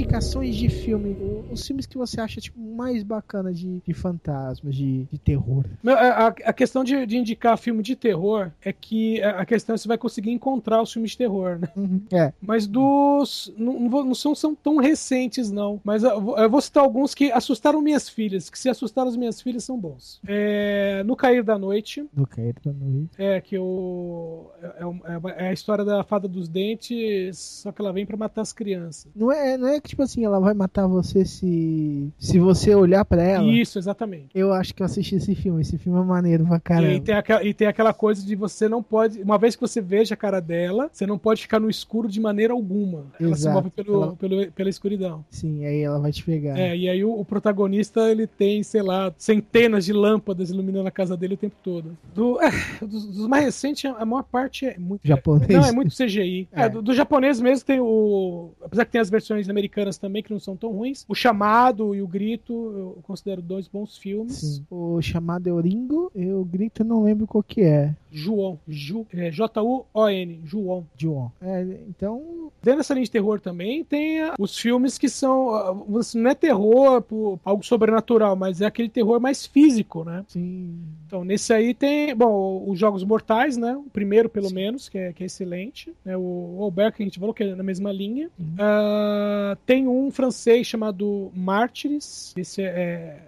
[0.00, 1.16] Indicações de filme.
[1.50, 5.64] Os filmes que você acha tipo, mais bacana de, de fantasmas, de, de terror.
[5.82, 9.46] Meu, A, a- a questão de, de indicar filme de terror é que a a
[9.46, 11.68] questão é se você vai conseguir encontrar os filmes de terror, né?
[12.12, 13.52] É, Mas dos.
[13.56, 15.80] Não, não vou- não são, são tão recentes, não.
[15.84, 18.50] Mas eu vou, eu vou citar alguns que assustaram minhas filhas.
[18.50, 20.20] Que se assustaram as minhas filhas são bons.
[20.26, 22.04] É, no Cair da Noite.
[22.14, 23.10] no Cair da Noite.
[23.18, 24.50] É que o.
[24.62, 28.16] É, é é é a história da fada dos dentes, só que ela vem pra
[28.16, 29.06] matar as crianças.
[29.14, 33.04] Não é, não é que, tipo assim, ela vai matar você se, se você olhar
[33.04, 33.46] pra ela.
[33.50, 34.26] Isso, exatamente.
[34.34, 35.60] Eu acho que eu assisti esse filme.
[35.62, 37.00] Esse filme é maneiro pra E, caramba.
[37.00, 39.22] tem aquela, e tem aquela coisa de você não pode.
[39.22, 42.20] Uma vez que você veja a cara dela, você não pode ficar no escuro de
[42.20, 43.04] maneira alguma.
[43.20, 43.56] Ela se Exato.
[43.56, 45.24] move pelo, Ela- pelo- pela escuridão.
[45.30, 46.58] Sim, aí ela vai te pegar.
[46.58, 50.90] É, e aí o, o protagonista, ele tem, sei lá, centenas de lâmpadas iluminando a
[50.90, 51.96] casa dele o tempo todo.
[52.14, 52.50] Do, é,
[52.84, 55.00] dos, dos mais recentes, a maior parte é muito...
[55.06, 55.48] Japonês.
[55.50, 56.48] Não, é muito CGI.
[56.52, 56.68] É, É.
[56.68, 58.50] do, do japonês mesmo tem o...
[58.64, 61.04] Apesar que tem as versões americanas americanas também, que não são tão ruins.
[61.08, 64.36] O Chamado e o Grito, eu considero dois bons filmes.
[64.38, 64.66] Sim.
[64.70, 67.94] O chamado é o Ringo e o grito eu não lembro qual que é.
[68.10, 70.86] João, Ju, é, J-U-O-N, João.
[70.96, 71.30] John.
[71.40, 72.50] É, então.
[72.62, 75.54] Dentro dessa linha de terror também tem ah, os filmes que são.
[75.54, 75.74] ah,
[76.14, 80.24] não é terror por algo sobrenatural, mas é aquele terror mais físico, né?
[80.28, 80.78] Sim.
[81.06, 83.76] Então, nesse aí tem, bom, os Jogos Mortais, né?
[83.76, 85.92] O primeiro, pelo menos, que é, que é excelente.
[86.04, 86.16] Né?
[86.16, 88.30] O Alberto, que a gente falou, que é na mesma linha.
[88.58, 92.32] Ah, tem um francês chamado Mártires.
[92.36, 92.66] Esse é,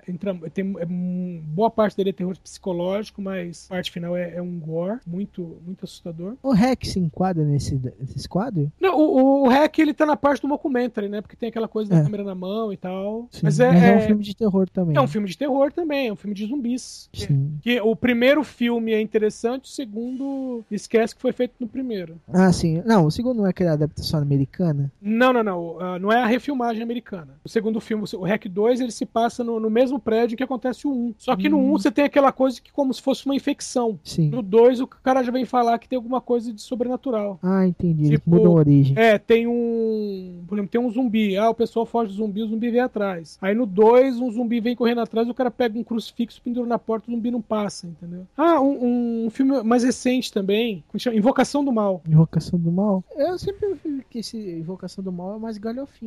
[0.06, 4.16] é, entra, tem, é, um- boa parte dele é terror psicológico, mas a parte final
[4.16, 6.34] é, é um gore muito, muito assustador.
[6.42, 8.70] O Rex se enquadra nesse, nesse quadro?
[8.80, 11.20] Não, o, o, Hack, ele tá na parte do mockumentary, né?
[11.20, 12.02] Porque tem aquela coisa da É.
[12.02, 13.26] câmera na mão e tal.
[13.30, 14.96] Sim, Mas é, um é- filme de terror também.
[14.96, 17.08] é um filme de terror também, é um filme de zumbis.
[17.12, 17.58] Sim.
[17.60, 22.16] Que o primeiro filme é interessante, o segundo esquece que foi feito no primeiro.
[22.32, 22.82] Ah, sim.
[22.86, 24.92] Não, o segundo não é aquela adaptação americana?
[25.02, 25.80] Não, não, não.
[25.80, 27.34] ah, não é a refilmagem americana.
[27.44, 30.86] O segundo filme, o Hack 2, ele se passa no, no mesmo prédio que acontece
[30.86, 31.14] o 1.
[31.18, 31.72] Só que no Hum.
[31.74, 33.98] 1 você tem aquela coisa que como se fosse uma infecção.
[34.04, 34.28] Sim.
[34.30, 37.38] No 2 o cara já vem falar que tem alguma coisa de sobrenatural.
[37.42, 38.10] Ah, entendi.
[38.10, 38.96] Tipo, mudam a origem.
[38.98, 40.44] É, tem um.
[40.46, 41.36] Por exemplo, tem um zumbi.
[41.36, 43.38] Ah, o pessoal foge do zumbi, o zumbi vem atrás.
[43.40, 46.78] Aí no 2, um zumbi vem correndo atrás, o cara pega um crucifixo, pendura na
[46.78, 48.26] porta, o zumbi não passa, entendeu?
[48.36, 50.84] Ah, um, um filme mais recente também?
[51.12, 52.02] Invocação do Mal.
[52.06, 53.02] Invocação do Mal?
[53.16, 55.58] Eu sempre vi que esse Invocação do Mal é mais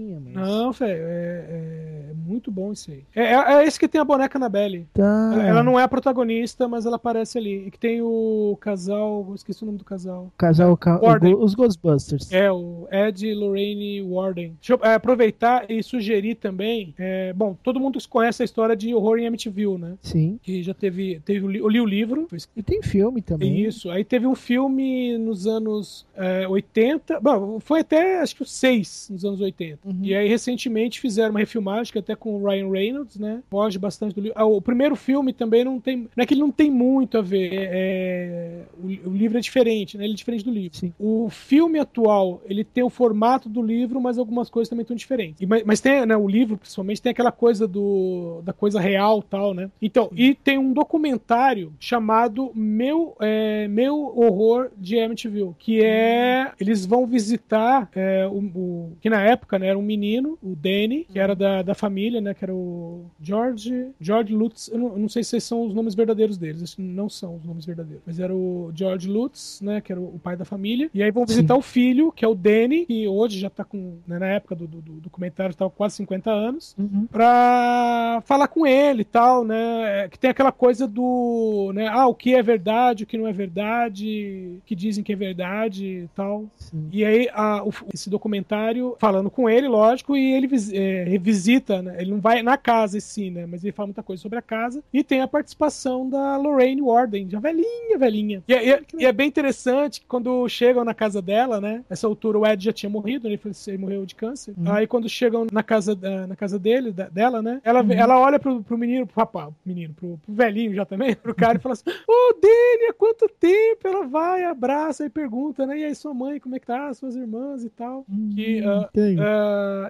[0.02, 0.34] galhofinha, mas.
[0.34, 3.04] Não, velho, é, é muito bom isso aí.
[3.16, 4.88] É, é- é esse que tem a boneca na Belly.
[4.94, 5.32] Tá.
[5.34, 7.68] Ela, ela não é a protagonista, mas ela aparece ali.
[7.68, 9.32] E que tem o casal.
[9.36, 10.32] Esqueci o nome do casal.
[10.38, 10.98] Casal, ca...
[10.98, 12.32] Go- os Ghostbusters.
[12.32, 14.56] É, o Ed e Lorraine Warden.
[14.60, 16.94] Deixa eu é, aproveitar e sugerir também.
[16.98, 19.94] é, bom, todo mundo conhece a história de Horror em Amityville, né?
[20.02, 20.40] Sim.
[20.42, 21.20] Que já teve.
[21.26, 22.28] teve eu li o livro.
[22.56, 23.60] E tem filme também.
[23.62, 23.90] Isso.
[23.90, 27.20] Aí teve um filme nos anos é, 80.
[27.20, 29.80] Bom, foi até acho que o 6 nos anos 80.
[29.92, 30.06] Uhum.
[30.06, 33.42] E aí recentemente fizeram uma refilmagem que até com o Ryan Reynolds, né?
[33.50, 34.38] Foge bastante do livro.
[34.40, 36.08] Ah, o primeiro filme também não tem.
[36.16, 37.50] Não é que ele não tem muito a ver.
[37.54, 40.04] é, o, o livro é diferente, né?
[40.04, 40.78] Ele é diferente do livro.
[40.78, 40.94] Sim.
[41.00, 45.42] O filme atual, ele tem o formato do livro, mas algumas coisas também estão diferentes.
[45.42, 49.22] E, mas, mas tem, né, o livro, principalmente, tem aquela coisa do, da coisa real
[49.22, 49.70] tal, né?
[49.82, 56.52] Então, e tem um documentário chamado Meu, é, Meu Horror de Amityville, que é...
[56.60, 61.06] Eles vão visitar é, o, o- Que na época, né, era um menino, o Danny,
[61.12, 62.34] que era da, da família, né?
[62.34, 63.88] Que era o George...
[64.00, 64.70] George Lutz.
[64.70, 66.62] Eu não, eu não sei se esses são os nomes verdadeiros deles.
[66.62, 68.04] Esses não são os nomes verdadeiros.
[68.06, 69.82] Mas era o George Lutz, né?
[69.82, 70.90] Que era o, o pai da família.
[70.94, 73.96] E aí vão visitar o filho, que é o Danny, que hoje já tá com...
[74.08, 77.08] né, na época do, do, do documentário, tava com quase 50 anos Uhum.
[77.12, 80.08] pra falar com ele e tal, né?
[80.10, 81.88] Que tem aquela coisa do, né?
[81.88, 85.16] Ah, o que é verdade, o que não é verdade, o que dizem que é
[85.16, 86.46] verdade e tal.
[86.56, 86.90] Sim.
[86.92, 91.96] E aí, a- o- esse documentário, falando com ele, lógico, e ele é, revisita, né?
[92.00, 93.46] Ele não vai na casa em si, né?
[93.50, 94.84] Mas ele fala muita coisa sobre a casa.
[94.94, 98.44] E tem a participação da Lorraine Warden, já velhinha, velhinha.
[98.48, 101.84] E, é- e é- e é bem interessante que quando chegam na casa dela, né?
[101.90, 104.54] Nessa altura o Ed já tinha morrido, né, ele, morreu de câncer.
[104.58, 104.72] Uhum.
[104.72, 107.62] Aí quando chegam na casa, da- na casa dele, da- dela, né?
[107.64, 107.92] Ela, Uhum.
[107.92, 111.58] ela olha pro, pro menino, pro rapaz, menino, pro, pro velhinho já também, pro cara
[111.58, 113.88] e fala assim: Ô, Dani, há quanto tempo?
[113.88, 115.80] Ela vai, abraça e pergunta, né?
[115.80, 116.94] E aí, sua mãe, como é que tá?
[116.94, 118.06] Suas irmãs e tal.
[118.36, 119.18] Que, ah, Tem.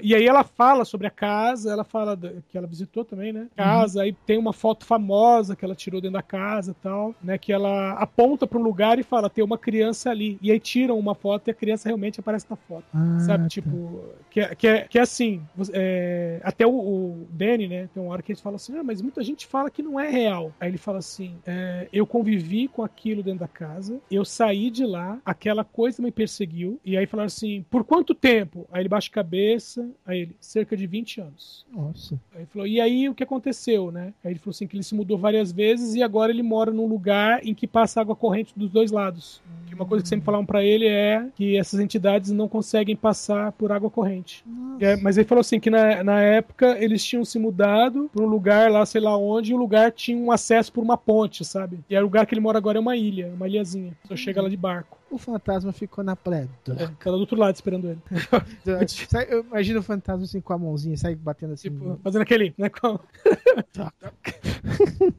[0.01, 2.17] E aí ela fala sobre a casa, ela fala
[2.49, 3.47] que ela visitou também, né?
[3.55, 7.38] Casa, aí tem uma foto famosa que ela tirou dentro da casa e tal, né?
[7.38, 10.38] Que ela aponta para um lugar e fala, tem uma criança ali.
[10.41, 12.84] E aí tiram uma foto e a criança realmente aparece na foto.
[12.93, 13.49] Ah, Sabe, tá.
[13.49, 15.41] tipo, que, é- que, é, que é assim,
[15.74, 19.01] é, até o, o Danny, né, tem uma hora que ele fala assim, ah, mas
[19.01, 20.51] muita gente fala que não é real.
[20.59, 24.86] Aí ele fala assim, é, eu convivi com aquilo dentro da casa, eu saí de
[24.86, 28.67] lá, aquela coisa me perseguiu, e aí falaram assim, por quanto tempo?
[28.72, 29.61] Aí ele baixa a cabeça,
[30.05, 31.66] aí ele, cerca de 20 anos.
[31.72, 32.20] Nossa.
[32.34, 34.14] Aí ele falou, e aí o que aconteceu, né?
[34.24, 36.88] Aí ele falou assim, que ele se mudou várias vezes e agora ele mora num
[36.88, 39.41] lugar em que passa água corrente dos dois lados.
[39.68, 43.51] Que uma coisa que sempre falavam pra ele é que essas entidades não conseguem passar
[43.53, 44.43] por água corrente.
[44.80, 48.28] É, mas ele falou assim que na, na época eles tinham se mudado pra um
[48.28, 51.80] lugar lá, sei lá onde, e o lugar tinha um acesso por uma ponte, sabe?
[51.89, 53.93] E o lugar que ele mora agora é uma ilha, uma ilhazinha.
[54.07, 55.01] Só chega lá de barco.
[55.12, 56.49] O fantasma ficou na praia.
[56.70, 57.99] É, tá do outro lado esperando ele.
[58.88, 61.70] Sai- eu imagino o fantasma assim com a mãozinha, sai batendo assim.
[61.70, 62.70] Tipo, fazendo aquele, né?
[62.70, 62.97] com-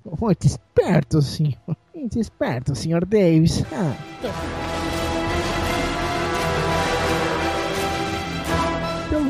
[0.20, 1.76] Muito esperto, senhor.
[1.94, 3.62] Muito esperto, senhor Davis.
[3.72, 4.81] Ah.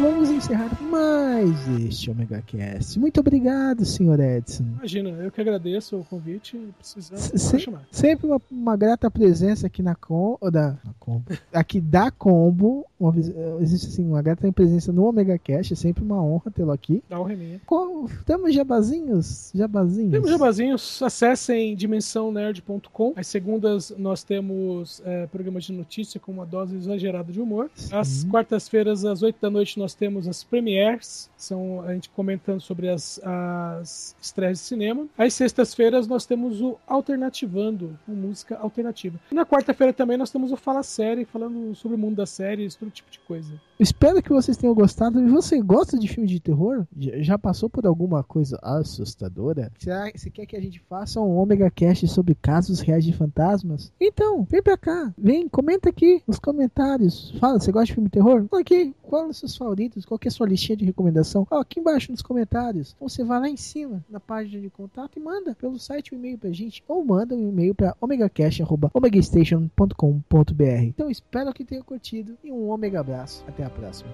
[0.02, 2.98] Vamos encerrar mais este Omega Cast.
[2.98, 4.64] Muito obrigado, senhor Edson.
[4.78, 6.58] Imagina, eu que agradeço o convite.
[6.78, 7.86] Precisando, Se- chamar.
[7.90, 11.24] Sempre uma, uma grata presença aqui na com, da, na combo.
[11.52, 12.84] aqui da Combo.
[12.98, 13.12] Uma,
[13.60, 15.72] existe assim uma grata presença no Omega Cast.
[15.72, 17.02] É sempre uma honra tê-lo aqui.
[17.08, 17.60] Dá um reminha.
[17.66, 19.50] Co- Temos jabazinhos?
[19.54, 20.10] Jabazinhos?
[20.12, 23.12] Temos jabazinhos, acessem dimensãonerd.com.
[23.16, 27.70] Às segundas nós temos é, programas de notícia com uma dose exagerada de humor.
[27.90, 32.88] Às quartas-feiras, às oito da noite, nós temos as premieres, são a gente comentando sobre
[32.88, 35.06] as, as estreias de cinema.
[35.16, 39.18] Às sextas-feiras nós temos o Alternativando, com música alternativa.
[39.30, 42.74] E na quarta-feira também nós temos o Fala Série, falando sobre o mundo das séries,
[42.74, 43.52] todo tipo de coisa.
[43.78, 45.20] Espero que vocês tenham gostado.
[45.20, 46.86] E você gosta de filme de terror?
[46.96, 49.72] Já passou por alguma coisa assustadora?
[49.78, 53.12] Será que você quer que a gente faça um Omega Cast sobre casos reais de
[53.12, 53.92] fantasmas?
[54.00, 55.12] Então, vem pra cá.
[55.18, 57.34] Vem, comenta aqui nos comentários.
[57.40, 58.46] Fala, você gosta de filme de terror?
[58.48, 59.81] Fala aqui, qual os seus favoritos?
[60.06, 61.46] Qual que é a sua listinha de recomendação?
[61.50, 62.96] Ó, aqui embaixo nos comentários.
[63.00, 66.16] Ou você vai lá em cima, na página de contato, e manda pelo site o
[66.16, 66.84] e-mail pra gente.
[66.86, 72.36] Ou manda um e-mail pra omegacast.omegastation.com.br Então, espero que tenham curtido.
[72.42, 73.44] E um Omega abraço.
[73.46, 74.10] Até a próxima.